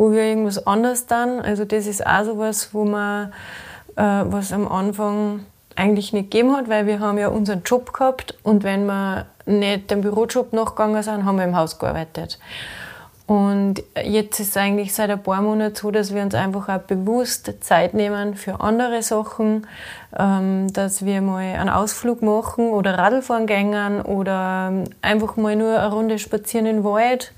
wo 0.00 0.12
wir 0.12 0.22
irgendwas 0.22 0.66
anderes 0.66 1.04
dann. 1.04 1.40
Also 1.40 1.66
das 1.66 1.86
ist 1.86 2.06
auch 2.06 2.24
so 2.24 2.38
was, 2.38 2.72
wo 2.72 2.86
man, 2.86 3.34
äh, 3.96 4.02
was 4.02 4.50
am 4.50 4.66
Anfang 4.66 5.44
eigentlich 5.76 6.14
nicht 6.14 6.30
gegeben 6.30 6.56
hat, 6.56 6.70
weil 6.70 6.86
wir 6.86 7.00
haben 7.00 7.18
ja 7.18 7.28
unseren 7.28 7.62
Job 7.64 7.92
gehabt 7.92 8.34
und 8.42 8.64
wenn 8.64 8.86
wir 8.86 9.26
nicht 9.44 9.90
dem 9.90 10.00
Bürojob 10.00 10.54
nachgegangen 10.54 11.02
sind, 11.02 11.26
haben 11.26 11.36
wir 11.36 11.44
im 11.44 11.54
Haus 11.54 11.78
gearbeitet. 11.78 12.38
Und 13.26 13.82
jetzt 14.02 14.40
ist 14.40 14.48
es 14.48 14.56
eigentlich 14.56 14.94
seit 14.94 15.10
ein 15.10 15.22
paar 15.22 15.42
Monaten 15.42 15.76
so, 15.76 15.90
dass 15.90 16.14
wir 16.14 16.22
uns 16.22 16.34
einfach 16.34 16.70
auch 16.70 16.80
bewusst 16.80 17.52
Zeit 17.60 17.92
nehmen 17.92 18.36
für 18.36 18.58
andere 18.58 19.02
Sachen, 19.02 19.66
ähm, 20.18 20.72
dass 20.72 21.04
wir 21.04 21.20
mal 21.20 21.40
einen 21.42 21.68
Ausflug 21.68 22.22
machen 22.22 22.70
oder 22.70 22.96
Radlfahren 22.96 23.46
gehen 23.46 24.00
oder 24.00 24.72
einfach 25.02 25.36
mal 25.36 25.56
nur 25.56 25.78
eine 25.78 25.92
Runde 25.92 26.18
spazieren 26.18 26.64
im 26.64 26.84
Wald 26.84 27.34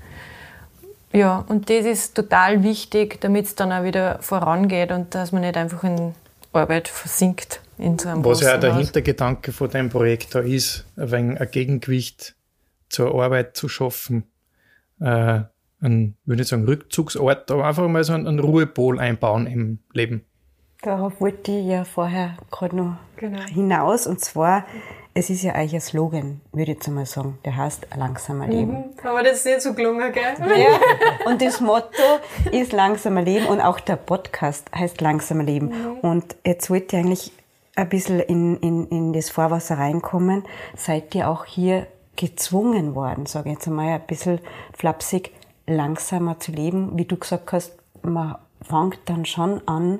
ja, 1.13 1.45
und 1.47 1.69
das 1.69 1.85
ist 1.85 2.15
total 2.15 2.63
wichtig, 2.63 3.21
damit 3.21 3.45
es 3.45 3.55
dann 3.55 3.71
auch 3.71 3.83
wieder 3.83 4.19
vorangeht 4.21 4.91
und 4.91 5.13
dass 5.15 5.31
man 5.31 5.41
nicht 5.41 5.57
einfach 5.57 5.83
in 5.83 6.15
Arbeit 6.51 6.87
versinkt 6.87 7.61
in 7.77 7.97
so 7.97 8.09
einem 8.09 8.23
Was 8.25 8.41
ja 8.41 8.55
auch 8.55 8.59
der 8.59 8.75
Haus. 8.75 8.83
Hintergedanke 8.83 9.51
von 9.51 9.69
deinem 9.69 9.89
Projekt 9.89 10.35
da 10.35 10.39
ist, 10.39 10.85
ein 10.95 11.11
wenig 11.11 11.41
ein 11.41 11.51
Gegengewicht 11.51 12.35
zur 12.89 13.13
Arbeit 13.13 13.57
zu 13.57 13.69
schaffen, 13.69 14.23
äh, 14.99 15.41
einen, 15.81 16.17
würde 16.25 16.43
ich 16.43 16.47
sagen, 16.47 16.65
Rückzugsort, 16.65 17.51
aber 17.51 17.65
einfach 17.65 17.87
mal 17.87 18.03
so 18.03 18.13
einen, 18.13 18.27
einen 18.27 18.39
Ruhepol 18.39 18.99
einbauen 18.99 19.47
im 19.47 19.79
Leben. 19.91 20.25
Darauf 20.81 21.19
wollte 21.21 21.51
ich 21.51 21.65
ja 21.65 21.85
vorher 21.85 22.37
gerade 22.51 22.75
noch 22.75 22.97
genau. 23.17 23.41
hinaus 23.41 24.05
und 24.05 24.19
zwar 24.19 24.65
es 25.15 25.29
ist 25.29 25.43
ja 25.43 25.53
eigentlich 25.53 25.75
ein 25.75 25.81
Slogan, 25.81 26.41
würde 26.51 26.71
ich 26.71 26.77
jetzt 26.77 26.87
mal 26.87 27.05
sagen. 27.05 27.37
Der 27.45 27.55
heißt 27.55 27.87
langsamer 27.95 28.47
Leben. 28.47 28.71
Mhm. 28.71 29.07
Aber 29.07 29.21
das 29.21 29.39
ist 29.39 29.45
nicht 29.45 29.61
so 29.61 29.73
gelungen, 29.73 30.11
gell? 30.11 30.33
Ja. 30.39 30.79
Und 31.29 31.41
das 31.41 31.61
Motto 31.61 32.01
ist 32.51 32.73
langsamer 32.73 33.21
Leben 33.21 33.45
und 33.45 33.61
auch 33.61 33.79
der 33.79 33.95
Podcast 33.95 34.65
heißt 34.73 35.01
langsamer 35.01 35.43
Leben. 35.43 35.67
Mhm. 35.67 35.99
Und 35.99 36.35
jetzt 36.43 36.69
wollte 36.69 36.97
ich 36.97 37.03
eigentlich 37.03 37.31
ein 37.75 37.89
bisschen 37.89 38.19
in, 38.21 38.57
in, 38.57 38.87
in 38.87 39.13
das 39.13 39.29
Vorwasser 39.29 39.77
reinkommen. 39.77 40.43
Seid 40.75 41.13
ihr 41.13 41.29
auch 41.29 41.45
hier 41.45 41.85
gezwungen 42.15 42.95
worden, 42.95 43.25
sage 43.27 43.49
ich 43.49 43.55
jetzt 43.55 43.67
einmal 43.67 43.89
ein 43.89 44.05
bisschen 44.07 44.39
flapsig, 44.75 45.31
langsamer 45.67 46.39
zu 46.39 46.51
leben? 46.51 46.97
Wie 46.97 47.05
du 47.05 47.17
gesagt 47.17 47.51
hast, 47.51 47.73
man 48.01 48.37
fängt 48.61 48.99
dann 49.05 49.25
schon 49.25 49.61
an, 49.67 49.99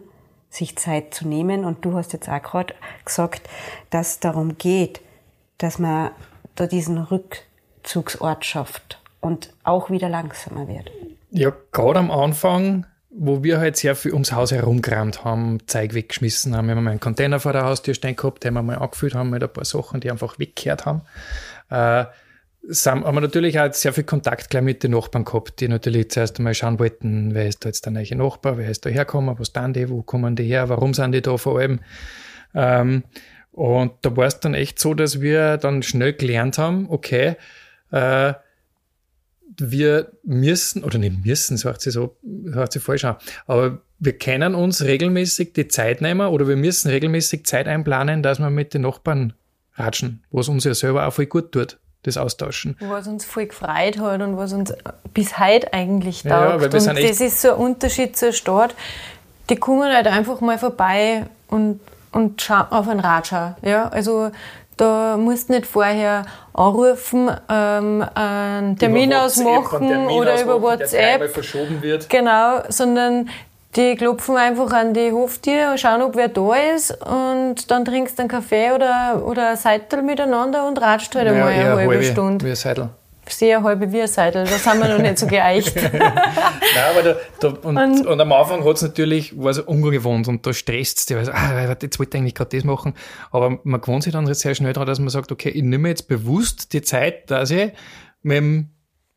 sich 0.49 0.75
Zeit 0.77 1.13
zu 1.13 1.27
nehmen. 1.27 1.65
Und 1.65 1.83
du 1.85 1.93
hast 1.95 2.13
jetzt 2.13 2.29
auch 2.29 2.41
gerade 2.41 2.73
gesagt, 3.05 3.49
dass 3.89 4.09
es 4.09 4.19
darum 4.19 4.57
geht, 4.57 5.01
dass 5.63 5.79
man 5.79 6.11
da 6.55 6.67
diesen 6.67 6.97
Rückzugsort 6.97 8.43
schafft 8.43 9.01
und 9.21 9.53
auch 9.63 9.89
wieder 9.89 10.09
langsamer 10.09 10.67
wird. 10.67 10.91
Ja, 11.31 11.53
gerade 11.71 11.99
am 11.99 12.11
Anfang, 12.11 12.85
wo 13.09 13.43
wir 13.43 13.59
halt 13.59 13.77
sehr 13.77 13.95
viel 13.95 14.11
ums 14.11 14.33
Haus 14.33 14.51
herumgerammt 14.51 15.23
haben, 15.23 15.65
Zeug 15.65 15.93
weggeschmissen 15.93 16.55
haben, 16.55 16.67
wir 16.67 16.75
haben 16.75 16.87
einen 16.87 16.99
Container 16.99 17.39
vor 17.39 17.53
der 17.53 17.63
Haustür 17.63 17.93
stehen 17.93 18.17
gehabt, 18.17 18.43
den 18.43 18.53
wir 18.55 18.61
mal 18.61 18.77
angefüllt 18.77 19.15
haben 19.15 19.29
mit 19.29 19.41
ein 19.41 19.53
paar 19.53 19.63
Sachen, 19.63 20.01
die 20.01 20.11
einfach 20.11 20.37
weggekehrt 20.37 20.85
haben. 20.85 21.03
Äh, 21.69 22.05
haben 22.85 23.03
wir 23.03 23.21
natürlich 23.21 23.59
auch 23.59 23.73
sehr 23.73 23.93
viel 23.93 24.03
Kontakt 24.03 24.49
gleich 24.49 24.63
mit 24.63 24.83
den 24.83 24.91
Nachbarn 24.91 25.23
gehabt, 25.23 25.61
die 25.61 25.69
natürlich 25.69 26.11
zuerst 26.11 26.39
einmal 26.39 26.53
schauen 26.53 26.77
wollten, 26.79 27.33
wer 27.33 27.47
ist 27.47 27.63
da 27.63 27.69
jetzt 27.69 27.85
der 27.85 27.93
neue 27.93 28.15
Nachbar, 28.15 28.57
wer 28.57 28.69
ist 28.69 28.85
da 28.85 28.89
hergekommen, 28.89 29.39
was 29.39 29.53
tun 29.53 29.73
die, 29.73 29.89
wo 29.89 30.01
kommen 30.01 30.35
die 30.35 30.43
her, 30.43 30.67
warum 30.67 30.93
sind 30.93 31.13
die 31.13 31.21
da 31.21 31.37
vor 31.37 31.59
allem. 31.59 31.79
Ähm, 32.53 33.03
und 33.53 33.93
da 34.01 34.15
war 34.17 34.25
es 34.25 34.39
dann 34.39 34.53
echt 34.53 34.79
so, 34.79 34.93
dass 34.93 35.21
wir 35.21 35.57
dann 35.57 35.83
schnell 35.83 36.13
gelernt 36.13 36.57
haben, 36.57 36.87
okay, 36.89 37.35
äh, 37.91 38.33
wir 39.57 40.11
müssen, 40.23 40.83
oder 40.83 40.97
nicht 40.97 41.23
müssen, 41.25 41.63
hört 41.63 41.79
sich 41.79 41.93
so, 41.93 42.17
hört 42.51 42.73
sich 42.73 42.81
falsch 42.81 43.05
an, 43.05 43.15
aber 43.45 43.79
wir 43.99 44.17
können 44.17 44.55
uns 44.55 44.83
regelmäßig 44.83 45.53
die 45.53 45.67
Zeit 45.67 46.01
nehmen 46.01 46.27
oder 46.27 46.47
wir 46.47 46.57
müssen 46.57 46.89
regelmäßig 46.89 47.45
Zeit 47.45 47.67
einplanen, 47.67 48.23
dass 48.23 48.39
wir 48.39 48.49
mit 48.49 48.73
den 48.73 48.81
Nachbarn 48.81 49.33
ratschen, 49.75 50.23
was 50.31 50.49
uns 50.49 50.65
ja 50.65 50.73
selber 50.73 51.07
auch 51.07 51.13
voll 51.13 51.27
gut 51.27 51.51
tut 51.51 51.77
das 52.03 52.17
austauschen. 52.17 52.75
Was 52.81 53.07
uns 53.07 53.25
voll 53.25 53.47
gefreut 53.47 53.97
hat 53.97 54.21
und 54.21 54.37
was 54.37 54.53
uns 54.53 54.73
bis 55.13 55.39
heute 55.39 55.71
eigentlich 55.73 56.23
taugt. 56.23 56.31
Ja, 56.31 56.61
weil 56.61 56.71
wir 56.71 56.89
und 56.89 57.01
das 57.01 57.21
ist 57.21 57.41
so 57.41 57.51
ein 57.51 57.57
Unterschied 57.57 58.15
zur 58.17 58.33
Stadt. 58.33 58.75
Die 59.49 59.55
kommen 59.55 59.91
halt 59.91 60.07
einfach 60.07 60.41
mal 60.41 60.57
vorbei 60.59 61.25
und, 61.47 61.79
und 62.13 62.49
auf 62.69 62.87
einen 62.87 62.99
Radscher. 62.99 63.57
Ja, 63.61 63.89
also 63.89 64.31
da 64.77 65.17
musst 65.17 65.49
du 65.49 65.53
nicht 65.53 65.65
vorher 65.65 66.25
anrufen, 66.53 67.29
ähm, 67.49 68.05
einen 68.15 68.77
Termin 68.77 69.13
ausmachen 69.13 69.87
Termin 69.87 70.07
oder 70.07 70.41
über 70.41 70.61
WhatsApp. 70.61 71.19
Der 71.19 71.29
verschoben 71.29 71.81
wird. 71.81 72.09
Genau, 72.09 72.61
sondern 72.69 73.29
die 73.75 73.95
klopfen 73.95 74.37
einfach 74.37 74.71
an 74.71 74.93
die 74.93 75.11
Hoftür, 75.11 75.77
schauen, 75.77 76.01
ob 76.01 76.15
wer 76.15 76.27
da 76.27 76.53
ist 76.75 76.91
und 77.05 77.71
dann 77.71 77.85
trinkst 77.85 78.17
du 78.17 78.21
einen 78.21 78.29
Kaffee 78.29 78.71
oder, 78.71 79.23
oder 79.25 79.51
ein 79.51 79.57
Seitel 79.57 80.03
miteinander 80.03 80.67
und 80.67 80.79
ratscht 80.79 81.15
halt 81.15 81.27
einmal 81.27 81.49
eine 81.49 81.63
halbe, 81.63 81.91
halbe 81.91 82.03
Stunde. 82.03 82.45
Wie 82.45 82.49
ein 82.51 82.55
Seidel. 82.55 82.89
Sehr 83.27 83.63
halbe 83.63 83.91
wie 83.91 84.01
ein 84.01 84.07
Seidel, 84.07 84.43
das 84.43 84.65
haben 84.67 84.79
wir 84.79 84.89
noch 84.89 84.97
nicht 84.97 85.17
so 85.17 85.27
geeicht. 85.27 85.75
Nein, 85.93 86.03
aber 86.91 87.03
da, 87.03 87.15
da, 87.39 87.47
und, 87.67 87.77
und, 87.77 88.05
und, 88.05 88.21
am 88.21 88.31
Anfang 88.31 88.65
hat 88.65 88.75
es 88.75 88.81
natürlich, 88.81 89.37
war 89.37 89.51
es 89.51 89.59
ungewohnt 89.59 90.27
und 90.27 90.45
da 90.45 90.53
stresst 90.53 90.99
es 90.99 91.05
dich, 91.05 91.17
weil 91.17 91.29
ah, 91.29 91.75
jetzt 91.81 91.99
wollte 91.99 92.17
ich 92.17 92.21
eigentlich 92.21 92.35
gerade 92.35 92.55
das 92.55 92.65
machen. 92.65 92.93
Aber 93.31 93.59
man 93.63 93.79
gewohnt 93.79 94.03
sich 94.03 94.13
dann 94.13 94.31
sehr 94.33 94.55
schnell 94.55 94.73
daran, 94.73 94.87
dass 94.87 94.99
man 94.99 95.09
sagt, 95.09 95.31
okay, 95.31 95.49
ich 95.49 95.63
nehme 95.63 95.89
jetzt 95.89 96.07
bewusst 96.07 96.73
die 96.73 96.81
Zeit, 96.81 97.31
dass 97.31 97.51
ich 97.51 97.71
mit 98.21 98.37
dem 98.37 98.69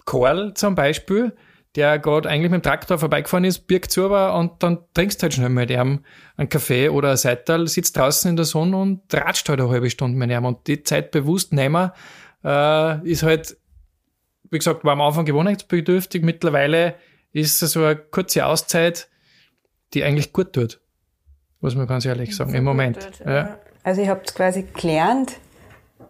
Karl 0.05 0.55
zum 0.55 0.77
Beispiel 0.77 1.33
der 1.77 1.99
gerade 1.99 2.29
eigentlich 2.29 2.51
mit 2.51 2.63
dem 2.63 2.69
Traktor 2.69 2.99
vorbeigefahren 2.99 3.45
ist, 3.45 3.67
birgt 3.67 3.93
zu 3.93 4.07
aber 4.07 4.35
und 4.39 4.63
dann 4.63 4.79
trinkst 4.95 5.23
halt 5.23 5.35
schnell 5.35 5.51
mit 5.51 5.71
ihm 5.71 6.01
einen 6.37 6.49
Kaffee 6.49 6.89
oder 6.89 7.11
ein 7.11 7.17
Seital, 7.17 7.69
sitzt 7.69 7.97
draußen 7.97 8.31
in 8.31 8.37
der 8.37 8.47
Sonne 8.47 8.77
und 8.79 9.03
ratscht 9.13 9.49
halt 9.49 9.61
eine 9.61 9.69
halbe 9.69 9.91
Stunde 9.91 10.17
mit 10.17 10.31
ihm. 10.31 10.45
Und 10.45 10.67
die 10.67 10.83
Zeit 10.83 11.11
bewusst 11.11 11.53
nehmen, 11.53 11.91
äh, 12.43 13.09
ist 13.09 13.23
halt, 13.23 13.57
wie 14.51 14.59
gesagt, 14.59 14.85
war 14.85 14.93
am 14.93 15.01
Anfang 15.01 15.25
gewohnheitsbedürftig. 15.25 16.23
Mittlerweile 16.23 16.95
ist 17.33 17.63
es 17.63 17.73
so 17.73 17.85
eine 17.85 17.97
kurze 17.97 18.47
Auszeit, 18.47 19.09
die 19.95 20.05
eigentlich 20.05 20.33
gut 20.33 20.53
tut. 20.53 20.81
Muss 21.61 21.75
man 21.75 21.87
ganz 21.87 22.05
ehrlich 22.05 22.37
sagen, 22.37 22.55
im 22.55 22.65
Moment. 22.65 23.01
Tut, 23.01 23.27
ja. 23.27 23.59
Also 23.83 24.03
ihr 24.03 24.09
habt 24.09 24.35
quasi 24.35 24.63
gelernt, 24.63 25.37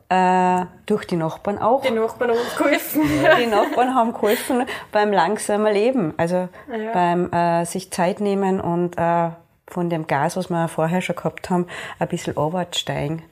äh, 0.09 0.65
durch 0.87 1.05
die 1.05 1.17
Nachbarn 1.17 1.59
auch. 1.59 1.83
Die 1.83 1.91
Nachbarn 1.91 2.31
haben 2.31 2.39
geholfen. 2.57 3.03
Die 3.41 3.47
Nachbarn 3.47 3.95
haben 3.95 4.13
geholfen 4.13 4.65
beim 4.93 5.13
langsamen 5.13 5.73
Leben, 5.73 6.15
also 6.17 6.49
ja. 6.71 6.93
beim 6.93 7.33
äh, 7.33 7.65
sich 7.65 7.91
Zeit 7.91 8.21
nehmen 8.21 8.61
und 8.61 8.97
äh, 8.97 9.31
von 9.69 9.91
dem 9.91 10.07
Gas, 10.07 10.37
was 10.37 10.49
wir 10.49 10.69
vorher 10.69 11.01
schon 11.01 11.17
gehabt 11.17 11.51
haben, 11.51 11.67
ein 11.99 12.09
bisschen 12.09 12.37
abwärts 12.37 12.79
steigen 12.79 13.23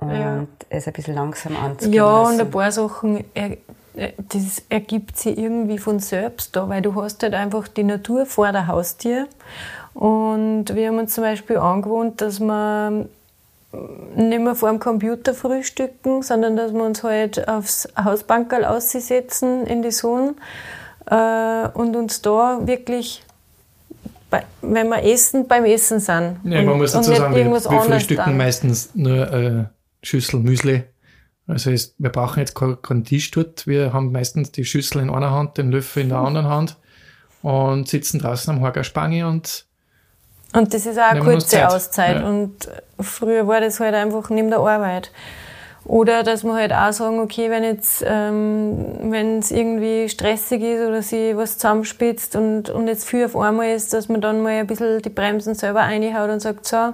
und 0.00 0.10
ja. 0.12 0.44
es 0.70 0.86
ein 0.86 0.92
bisschen 0.92 1.14
langsam 1.14 1.56
anzugehen 1.56 1.92
Ja, 1.92 2.22
lassen. 2.22 2.34
und 2.34 2.40
ein 2.40 2.50
paar 2.50 2.72
Sachen, 2.72 3.24
das 4.32 4.62
ergibt 4.68 5.18
sich 5.18 5.38
irgendwie 5.38 5.78
von 5.78 5.98
selbst 5.98 6.54
da, 6.54 6.68
weil 6.68 6.82
du 6.82 6.94
hast 6.94 7.22
halt 7.22 7.34
einfach 7.34 7.68
die 7.68 7.84
Natur 7.84 8.26
vor 8.26 8.52
der 8.52 8.66
Haustür 8.66 9.26
und 9.94 10.66
wir 10.74 10.88
haben 10.88 10.98
uns 10.98 11.14
zum 11.14 11.24
Beispiel 11.24 11.56
angewohnt, 11.56 12.20
dass 12.20 12.38
wir 12.38 13.08
nicht 14.16 14.40
mehr 14.40 14.54
vor 14.54 14.70
dem 14.70 14.78
Computer 14.78 15.34
frühstücken, 15.34 16.22
sondern 16.22 16.56
dass 16.56 16.72
wir 16.72 16.82
uns 16.82 17.02
halt 17.02 17.48
aufs 17.48 17.88
Hausbankerl 18.02 18.64
aussetzen 18.64 19.66
in 19.66 19.82
die 19.82 19.90
Sonne 19.90 20.34
äh, 21.06 21.68
und 21.74 21.96
uns 21.96 22.22
da 22.22 22.60
wirklich, 22.62 23.22
bei, 24.30 24.44
wenn 24.62 24.88
wir 24.88 25.02
essen, 25.02 25.48
beim 25.48 25.64
Essen 25.64 26.00
sind. 26.00 26.38
Ja, 26.44 26.62
man 26.62 26.78
muss 26.78 26.92
dazu 26.92 27.12
sagen, 27.12 27.34
wir, 27.34 27.44
wir 27.44 27.60
frühstücken 27.60 28.22
dann. 28.24 28.36
meistens 28.36 28.90
nur 28.94 29.30
eine 29.30 29.70
Schüssel 30.02 30.40
Müsli. 30.40 30.84
Also 31.48 31.70
ist, 31.70 31.94
wir 31.98 32.10
brauchen 32.10 32.40
jetzt 32.40 32.54
keinen 32.54 33.04
Tisch 33.04 33.30
dort. 33.30 33.66
Wir 33.66 33.92
haben 33.92 34.12
meistens 34.12 34.52
die 34.52 34.64
Schüssel 34.64 35.02
in 35.02 35.10
einer 35.10 35.30
Hand, 35.30 35.56
den 35.56 35.70
Löffel 35.72 36.02
in 36.02 36.10
der 36.10 36.18
anderen 36.18 36.46
Hand 36.46 36.76
und 37.42 37.88
sitzen 37.88 38.20
draußen 38.20 38.54
am 38.54 38.62
Hagerspange 38.62 39.26
und 39.26 39.66
und 40.54 40.72
das 40.72 40.86
ist 40.86 40.98
auch 40.98 41.10
eine 41.10 41.20
kurze 41.20 41.68
Auszeit. 41.68 42.20
Ja. 42.20 42.26
Und 42.26 42.68
früher 42.98 43.46
war 43.46 43.60
das 43.60 43.80
halt 43.80 43.94
einfach 43.94 44.30
neben 44.30 44.48
der 44.48 44.60
Arbeit. 44.60 45.10
Oder 45.88 46.22
dass 46.22 46.44
wir 46.44 46.52
halt 46.52 46.70
auch 46.70 46.92
sagen, 46.92 47.18
okay, 47.18 47.50
wenn 47.50 47.64
jetzt, 47.64 48.04
ähm, 48.06 49.10
wenn 49.10 49.38
es 49.38 49.50
irgendwie 49.50 50.10
stressig 50.10 50.60
ist 50.62 50.86
oder 50.86 51.00
sie 51.00 51.34
was 51.34 51.54
zusammenspitzt 51.56 52.36
und, 52.36 52.68
und 52.68 52.88
jetzt 52.88 53.08
viel 53.08 53.24
auf 53.24 53.34
einmal 53.34 53.70
ist, 53.70 53.94
dass 53.94 54.10
man 54.10 54.20
dann 54.20 54.42
mal 54.42 54.52
ein 54.52 54.66
bisschen 54.66 55.00
die 55.00 55.08
Bremsen 55.08 55.54
selber 55.54 55.80
reinhaut 55.80 56.28
und 56.28 56.40
sagt, 56.40 56.66
so, 56.66 56.90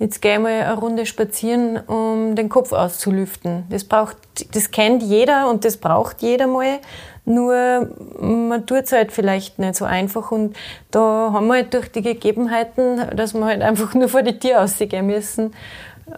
jetzt 0.00 0.20
geh 0.20 0.40
mal 0.40 0.62
eine 0.62 0.74
Runde 0.74 1.06
spazieren, 1.06 1.78
um 1.86 2.34
den 2.34 2.48
Kopf 2.48 2.72
auszulüften. 2.72 3.62
Das 3.70 3.84
braucht, 3.84 4.16
das 4.52 4.72
kennt 4.72 5.04
jeder 5.04 5.48
und 5.48 5.64
das 5.64 5.76
braucht 5.76 6.20
jeder 6.20 6.48
mal. 6.48 6.80
Nur 7.24 7.90
man 8.18 8.66
tut 8.66 8.86
es 8.86 8.92
halt 8.92 9.12
vielleicht 9.12 9.60
nicht 9.60 9.76
so 9.76 9.84
einfach 9.84 10.32
und 10.32 10.56
da 10.90 11.30
haben 11.32 11.46
wir 11.46 11.54
halt 11.54 11.74
durch 11.74 11.92
die 11.92 12.02
Gegebenheiten, 12.02 13.02
dass 13.14 13.34
wir 13.34 13.44
halt 13.44 13.62
einfach 13.62 13.94
nur 13.94 14.08
vor 14.08 14.22
die 14.22 14.40
Tür 14.40 14.62
ausgehen 14.62 15.06
müssen. 15.06 15.54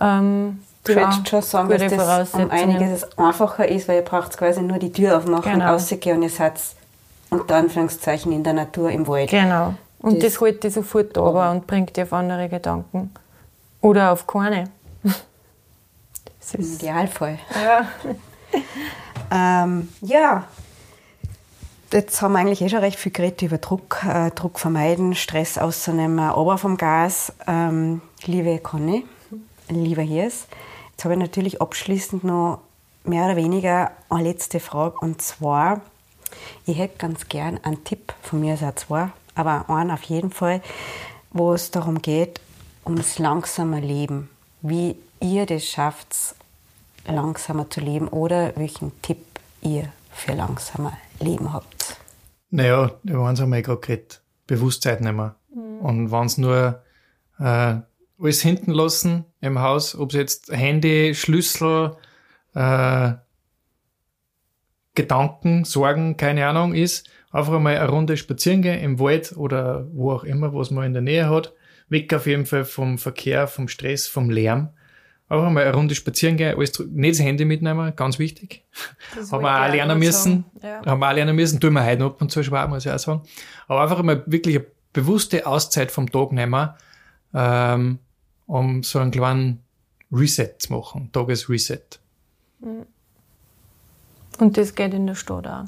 Ähm, 0.01 0.61
ich 0.87 0.97
würde 0.97 1.29
schon 1.29 1.43
sagen, 1.43 1.69
dass 1.71 1.97
das 1.97 2.35
um 2.35 2.51
einiges 2.51 3.19
einfacher 3.19 3.69
ist, 3.69 3.89
weil 3.89 3.97
ihr 3.97 4.03
braucht 4.03 4.37
quasi 4.37 4.61
nur 4.61 4.79
die 4.79 4.93
Tür 4.93 5.17
aufmachen 5.17 5.53
genau. 5.53 5.65
und 5.65 5.71
rausgehen 5.71 6.19
und 6.19 6.23
ihr 6.23 6.31
seid 6.31 6.55
unter 7.31 7.57
Anführungszeichen 7.57 8.33
in 8.33 8.45
der 8.45 8.53
Natur 8.53 8.91
im 8.91 9.07
Wald. 9.07 9.31
Genau. 9.31 9.75
Und 9.99 10.23
das, 10.23 10.33
das 10.33 10.41
holt 10.41 10.63
dich 10.63 10.75
sofort 10.75 11.17
runter 11.17 11.51
und 11.51 11.67
bringt 11.67 11.97
dir 11.97 12.05
auf 12.05 12.13
andere 12.13 12.49
Gedanken. 12.49 13.13
Oder 13.81 14.13
auf 14.13 14.27
keine. 14.27 14.65
Im 16.53 16.61
Idealfall. 16.61 17.39
Ja. 17.63 17.89
ähm, 19.65 19.89
ja, 20.03 20.45
jetzt 21.93 22.21
haben 22.21 22.33
wir 22.33 22.41
eigentlich 22.41 22.61
eh 22.61 22.69
schon 22.69 22.81
recht 22.81 22.99
viel 22.99 23.13
geredet 23.13 23.43
über 23.43 23.59
Druck, 23.59 24.03
äh, 24.07 24.31
Druck 24.33 24.59
vermeiden, 24.59 25.15
Stress 25.15 25.57
auszunehmen, 25.59 26.19
aber 26.19 26.59
vom 26.59 26.77
Gas. 26.77 27.33
Ähm, 27.47 28.03
liebe 28.25 28.59
Conny, 28.59 29.07
lieber 29.69 30.03
Hirs, 30.03 30.47
jetzt 30.95 31.05
habe 31.05 31.15
ich 31.15 31.21
natürlich 31.21 31.61
abschließend 31.61 32.25
noch 32.25 32.61
mehr 33.05 33.27
oder 33.27 33.37
weniger 33.37 33.91
eine 34.09 34.29
letzte 34.29 34.61
Frage 34.61 34.97
und 35.01 35.21
zwar, 35.21 35.81
ich 36.67 36.79
hätte 36.79 36.99
ganz 36.99 37.29
gern 37.29 37.59
einen 37.63 37.85
Tipp 37.85 38.15
von 38.23 38.41
mir, 38.41 38.55
es 38.55 38.75
zwei, 38.77 39.09
aber 39.35 39.69
einen 39.69 39.91
auf 39.91 40.05
jeden 40.05 40.31
Fall, 40.31 40.63
wo 41.31 41.53
es 41.53 41.71
darum 41.71 42.01
geht, 42.01 42.41
ums 42.87 43.19
langsame 43.19 43.81
Leben. 43.81 44.31
Wie 44.63 44.97
ihr 45.21 45.47
das 45.47 45.65
schafft, 45.65 46.15
langsamer 47.07 47.69
zu 47.69 47.81
leben 47.81 48.09
oder 48.09 48.57
welchen 48.57 48.93
Tipp 49.03 49.19
ihr 49.61 49.89
für 50.13 50.33
langsamer 50.33 50.97
Leben 51.21 51.53
habt? 51.53 51.99
Naja, 52.51 52.93
wir 53.03 53.19
haben 53.19 53.35
es 53.35 53.41
einmal 53.41 53.63
gerade 53.63 53.81
geredet. 53.81 54.23
Bewusstsein 54.47 55.03
nehmen. 55.03 55.33
Mhm. 55.55 55.79
Und 55.81 56.13
wenn 56.13 56.27
es 56.27 56.39
nur 56.39 56.83
äh, 57.39 57.77
alles 58.21 58.43
hinten 58.43 58.71
lassen 58.71 59.25
im 59.41 59.61
Haus, 59.61 59.97
ob 59.97 60.11
es 60.11 60.17
jetzt 60.17 60.53
Handy, 60.53 61.15
Schlüssel, 61.15 61.97
äh, 62.55 63.13
Gedanken, 64.95 65.65
Sorgen, 65.65 66.17
keine 66.17 66.47
Ahnung 66.47 66.73
ist, 66.75 67.09
einfach 67.33 67.59
mal 67.59 67.77
eine 67.77 67.89
Runde 67.89 68.17
spazieren 68.17 68.63
gehen 68.63 68.81
im 68.81 69.01
Wald 69.01 69.37
oder 69.37 69.89
wo 69.93 70.13
auch 70.13 70.25
immer, 70.25 70.55
was 70.55 70.71
man 70.71 70.85
in 70.85 70.93
der 70.93 71.03
Nähe 71.03 71.29
hat. 71.29 71.53
Weg 71.89 72.15
auf 72.15 72.27
jeden 72.27 72.47
Fall 72.47 72.65
vom 72.65 72.97
Verkehr, 72.97 73.49
vom 73.49 73.69
Stress, 73.69 74.07
vom 74.07 74.31
Lärm. 74.31 74.71
Einfach 75.29 75.51
mal 75.51 75.65
eine 75.65 75.75
Runde 75.75 75.95
spazieren 75.95 76.37
gehen, 76.37 76.55
alles, 76.57 76.79
nicht 76.79 77.19
das 77.19 77.25
Handy 77.25 77.45
mitnehmen, 77.45 77.93
ganz 77.97 78.19
wichtig. 78.19 78.65
Das 79.17 79.33
haben 79.33 79.43
wir 79.43 79.65
auch 79.65 79.73
lernen 79.73 79.99
müssen. 79.99 80.45
Ja. 80.63 80.85
Haben 80.87 81.01
wir 81.01 81.09
auch 81.09 81.15
lernen 81.15 81.35
müssen, 81.35 81.61
tun 81.61 81.73
wir 81.73 81.85
heute 81.85 82.05
ab 82.05 82.21
und 82.23 82.31
zu 82.31 82.43
schwer, 82.45 82.69
muss 82.69 82.87
ich 82.87 82.93
auch 82.93 82.99
sagen. 82.99 83.23
Aber 83.67 83.83
einfach 83.83 84.03
mal 84.03 84.23
wirklich 84.27 84.57
eine 84.57 84.67
bewusste 84.93 85.47
Auszeit 85.47 85.91
vom 85.91 86.11
Tag 86.11 86.33
nehmen, 86.33 86.71
ähm, 87.35 87.99
um 88.47 88.83
so 88.83 88.99
einen 88.99 89.11
kleinen 89.11 89.63
Reset 90.13 90.55
zu 90.59 90.73
machen, 90.73 91.11
Tagesreset. 91.13 91.99
Mhm. 92.61 92.87
Und 94.39 94.57
das 94.57 94.75
geht 94.75 94.95
in 94.95 95.07
der 95.07 95.15
Stadt 95.15 95.47
auch. 95.47 95.65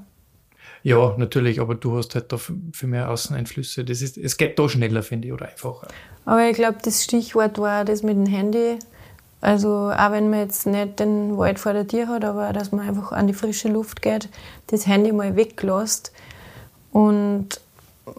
Ja, 0.82 1.14
natürlich, 1.16 1.60
aber 1.60 1.74
du 1.74 1.96
hast 1.96 2.14
halt 2.14 2.32
da 2.32 2.36
viel 2.38 2.88
mehr 2.88 3.10
Außeneinflüsse. 3.10 3.84
Das 3.84 4.02
ist, 4.02 4.16
es 4.16 4.36
geht 4.36 4.58
da 4.58 4.68
schneller, 4.68 5.02
finde 5.02 5.28
ich, 5.28 5.34
oder 5.34 5.48
einfacher. 5.48 5.88
Aber 6.24 6.48
ich 6.48 6.54
glaube, 6.54 6.78
das 6.82 7.02
Stichwort 7.02 7.58
war 7.58 7.84
das 7.84 8.02
mit 8.02 8.16
dem 8.16 8.26
Handy. 8.26 8.78
Also 9.40 9.90
auch 9.90 10.12
wenn 10.12 10.30
man 10.30 10.40
jetzt 10.40 10.66
nicht 10.66 10.98
den 10.98 11.36
Wald 11.36 11.58
vor 11.58 11.72
der 11.72 11.86
Tür 11.86 12.08
hat, 12.08 12.24
aber 12.24 12.52
dass 12.52 12.72
man 12.72 12.88
einfach 12.88 13.12
an 13.12 13.26
die 13.26 13.34
frische 13.34 13.68
Luft 13.68 14.00
geht, 14.00 14.28
das 14.68 14.86
Handy 14.86 15.12
mal 15.12 15.36
weglässt 15.36 16.12
und 16.92 17.60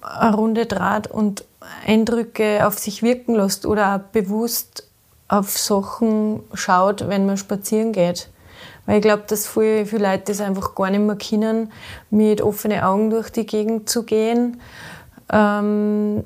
eine 0.01 0.35
Runde 0.35 0.65
Draht 0.65 1.07
und 1.07 1.43
Eindrücke 1.85 2.65
auf 2.65 2.77
sich 2.77 3.03
wirken 3.03 3.35
lässt 3.35 3.65
oder 3.65 3.95
auch 3.95 4.11
bewusst 4.11 4.87
auf 5.27 5.57
Sachen 5.57 6.41
schaut, 6.53 7.07
wenn 7.09 7.25
man 7.25 7.37
spazieren 7.37 7.91
geht. 7.91 8.29
Weil 8.85 8.97
ich 8.97 9.01
glaube, 9.01 9.23
dass 9.27 9.47
viele, 9.47 9.85
viele 9.85 10.09
Leute 10.09 10.23
das 10.27 10.39
einfach 10.39 10.73
gar 10.73 10.89
nicht 10.89 11.01
mehr 11.01 11.17
können, 11.17 11.71
mit 12.09 12.41
offenen 12.41 12.81
Augen 12.81 13.09
durch 13.09 13.29
die 13.29 13.45
Gegend 13.45 13.89
zu 13.89 14.03
gehen. 14.03 14.61
Ähm, 15.31 16.23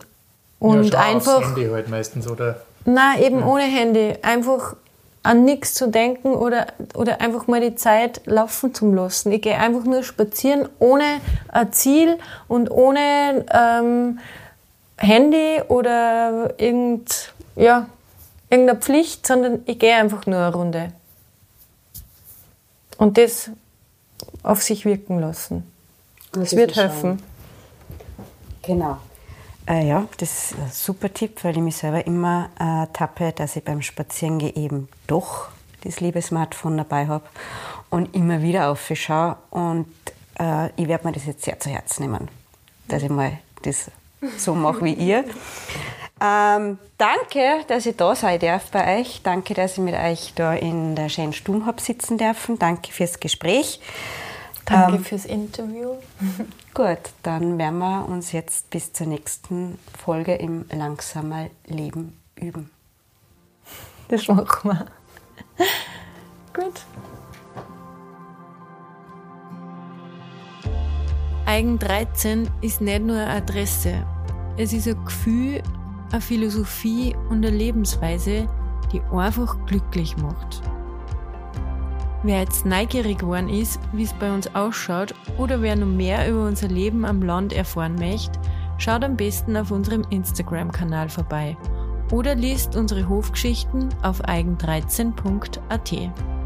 und 0.60 0.94
ja, 0.94 1.00
einfach. 1.00 1.42
Handy 1.42 1.68
halt 1.68 1.90
meistens, 1.90 2.30
oder? 2.30 2.62
Nein, 2.86 3.22
eben 3.24 3.40
ja. 3.40 3.46
ohne 3.48 3.64
Handy. 3.64 4.16
Einfach 4.22 4.76
an 5.24 5.44
nichts 5.44 5.74
zu 5.74 5.88
denken 5.88 6.34
oder, 6.34 6.68
oder 6.96 7.22
einfach 7.22 7.48
mal 7.48 7.62
die 7.62 7.76
Zeit 7.76 8.22
laufen 8.26 8.74
zu 8.74 8.92
lassen. 8.94 9.32
Ich 9.32 9.42
gehe 9.42 9.58
einfach 9.58 9.84
nur 9.84 10.04
spazieren 10.04 10.68
ohne 10.80 11.04
ein 11.48 11.72
Ziel 11.74 12.18
und 12.48 12.72
ohne 12.72 13.46
ähm, 13.52 14.20
Handy 15.02 15.62
oder 15.68 16.54
irgend, 16.58 17.34
ja, 17.56 17.88
irgendeine 18.50 18.80
Pflicht, 18.80 19.26
sondern 19.26 19.62
ich 19.66 19.80
gehe 19.80 19.96
einfach 19.96 20.26
nur 20.26 20.40
eine 20.40 20.54
Runde. 20.54 20.94
Und 22.98 23.18
das 23.18 23.50
auf 24.44 24.62
sich 24.62 24.86
wirken 24.86 25.20
lassen. 25.20 25.72
Das, 26.32 26.50
das 26.50 26.56
wird 26.56 26.76
helfen. 26.76 27.22
Genau. 28.62 28.98
Äh, 29.68 29.88
ja, 29.88 30.08
das 30.18 30.52
ist 30.52 30.60
ein 30.60 30.72
super 30.72 31.14
Tipp, 31.14 31.44
weil 31.44 31.56
ich 31.56 31.64
mich 31.64 31.78
selber 31.78 32.06
immer 32.06 32.50
äh, 32.60 32.88
tappe, 32.94 33.32
dass 33.32 33.56
ich 33.56 33.64
beim 33.64 33.82
Spazierengehen 33.82 34.56
eben 34.56 34.90
doch 35.08 35.50
das 35.84 36.00
liebe 36.00 36.22
Smartphone 36.22 36.78
dabei 36.78 37.08
habe 37.08 37.26
und 37.90 38.16
immer 38.16 38.42
wieder 38.42 38.70
aufschaue. 38.70 39.38
Und 39.50 39.88
äh, 40.40 40.70
ich 40.76 40.88
werde 40.88 41.08
mir 41.08 41.14
das 41.14 41.26
jetzt 41.26 41.44
sehr 41.44 41.60
zu 41.60 41.70
Herzen 41.70 42.04
nehmen, 42.04 42.28
dass 42.88 43.04
ich 43.04 43.10
mal 43.10 43.40
das 43.64 43.92
so 44.38 44.56
mache 44.56 44.84
wie 44.86 44.94
ihr. 44.94 45.24
Ähm, 46.24 46.78
danke, 47.00 47.66
dass 47.68 47.88
ich 47.88 47.96
da 47.96 48.16
sein 48.16 48.40
darf 48.40 48.70
bei 48.70 49.00
euch. 49.00 49.22
Danke, 49.24 49.56
dass 49.56 49.74
ich 49.74 49.80
mit 49.80 49.96
euch 49.96 50.34
da 50.36 50.54
in 50.54 50.96
der 50.96 51.10
schönen 51.10 51.34
Stumm 51.34 51.66
habe 51.66 51.82
sitzen 51.82 52.20
dürfen. 52.20 52.60
Danke 52.60 52.92
fürs 52.92 53.20
Gespräch. 53.20 53.80
Danke 54.66 54.98
ähm, 54.98 55.04
fürs 55.04 55.26
Interview. 55.26 55.96
Gut, 56.76 57.00
dann 57.24 57.58
werden 57.58 57.80
wir 57.80 58.08
uns 58.08 58.32
jetzt 58.32 58.70
bis 58.70 58.94
zur 58.94 59.08
nächsten 59.08 59.80
Folge 59.98 60.36
im 60.36 60.66
langsamer 60.72 61.48
Leben 61.66 62.18
üben. 62.36 62.70
Das 64.08 64.28
machen 64.28 64.72
wir. 64.72 64.86
Gut. 66.54 66.86
Eigen 71.48 71.80
13 71.80 72.50
ist 72.62 72.80
nicht 72.80 73.02
nur 73.02 73.18
eine 73.18 73.30
Adresse. 73.30 74.06
Es 74.58 74.74
ist 74.74 74.88
ein 74.88 75.04
Gefühl, 75.06 75.62
eine 76.12 76.22
Philosophie 76.22 77.16
und 77.30 77.46
eine 77.46 77.56
Lebensweise, 77.56 78.48
die 78.92 79.02
einfach 79.12 79.58
glücklich 79.66 80.18
macht. 80.18 80.62
Wer 82.24 82.42
jetzt 82.42 82.66
neugierig 82.66 83.20
geworden 83.20 83.50
ist, 83.50 83.80
wie 83.94 84.04
es 84.04 84.14
bei 84.14 84.32
uns 84.32 84.54
ausschaut 84.54 85.16
oder 85.38 85.62
wer 85.62 85.76
noch 85.76 85.88
mehr 85.88 86.30
über 86.30 86.46
unser 86.46 86.68
Leben 86.68 87.06
am 87.06 87.24
Land 87.24 87.54
erfahren 87.54 87.96
möchte, 87.96 88.40
schaut 88.78 89.04
am 89.04 89.18
besten 89.18 89.58
auf 89.58 89.72
unserem 89.72 90.04
Instagram-Kanal 90.10 91.10
vorbei 91.10 91.58
oder 92.12 92.36
liest 92.36 92.76
unsere 92.76 93.08
Hofgeschichten 93.08 93.90
auf 94.04 94.24
eigen13.at. 94.26 96.41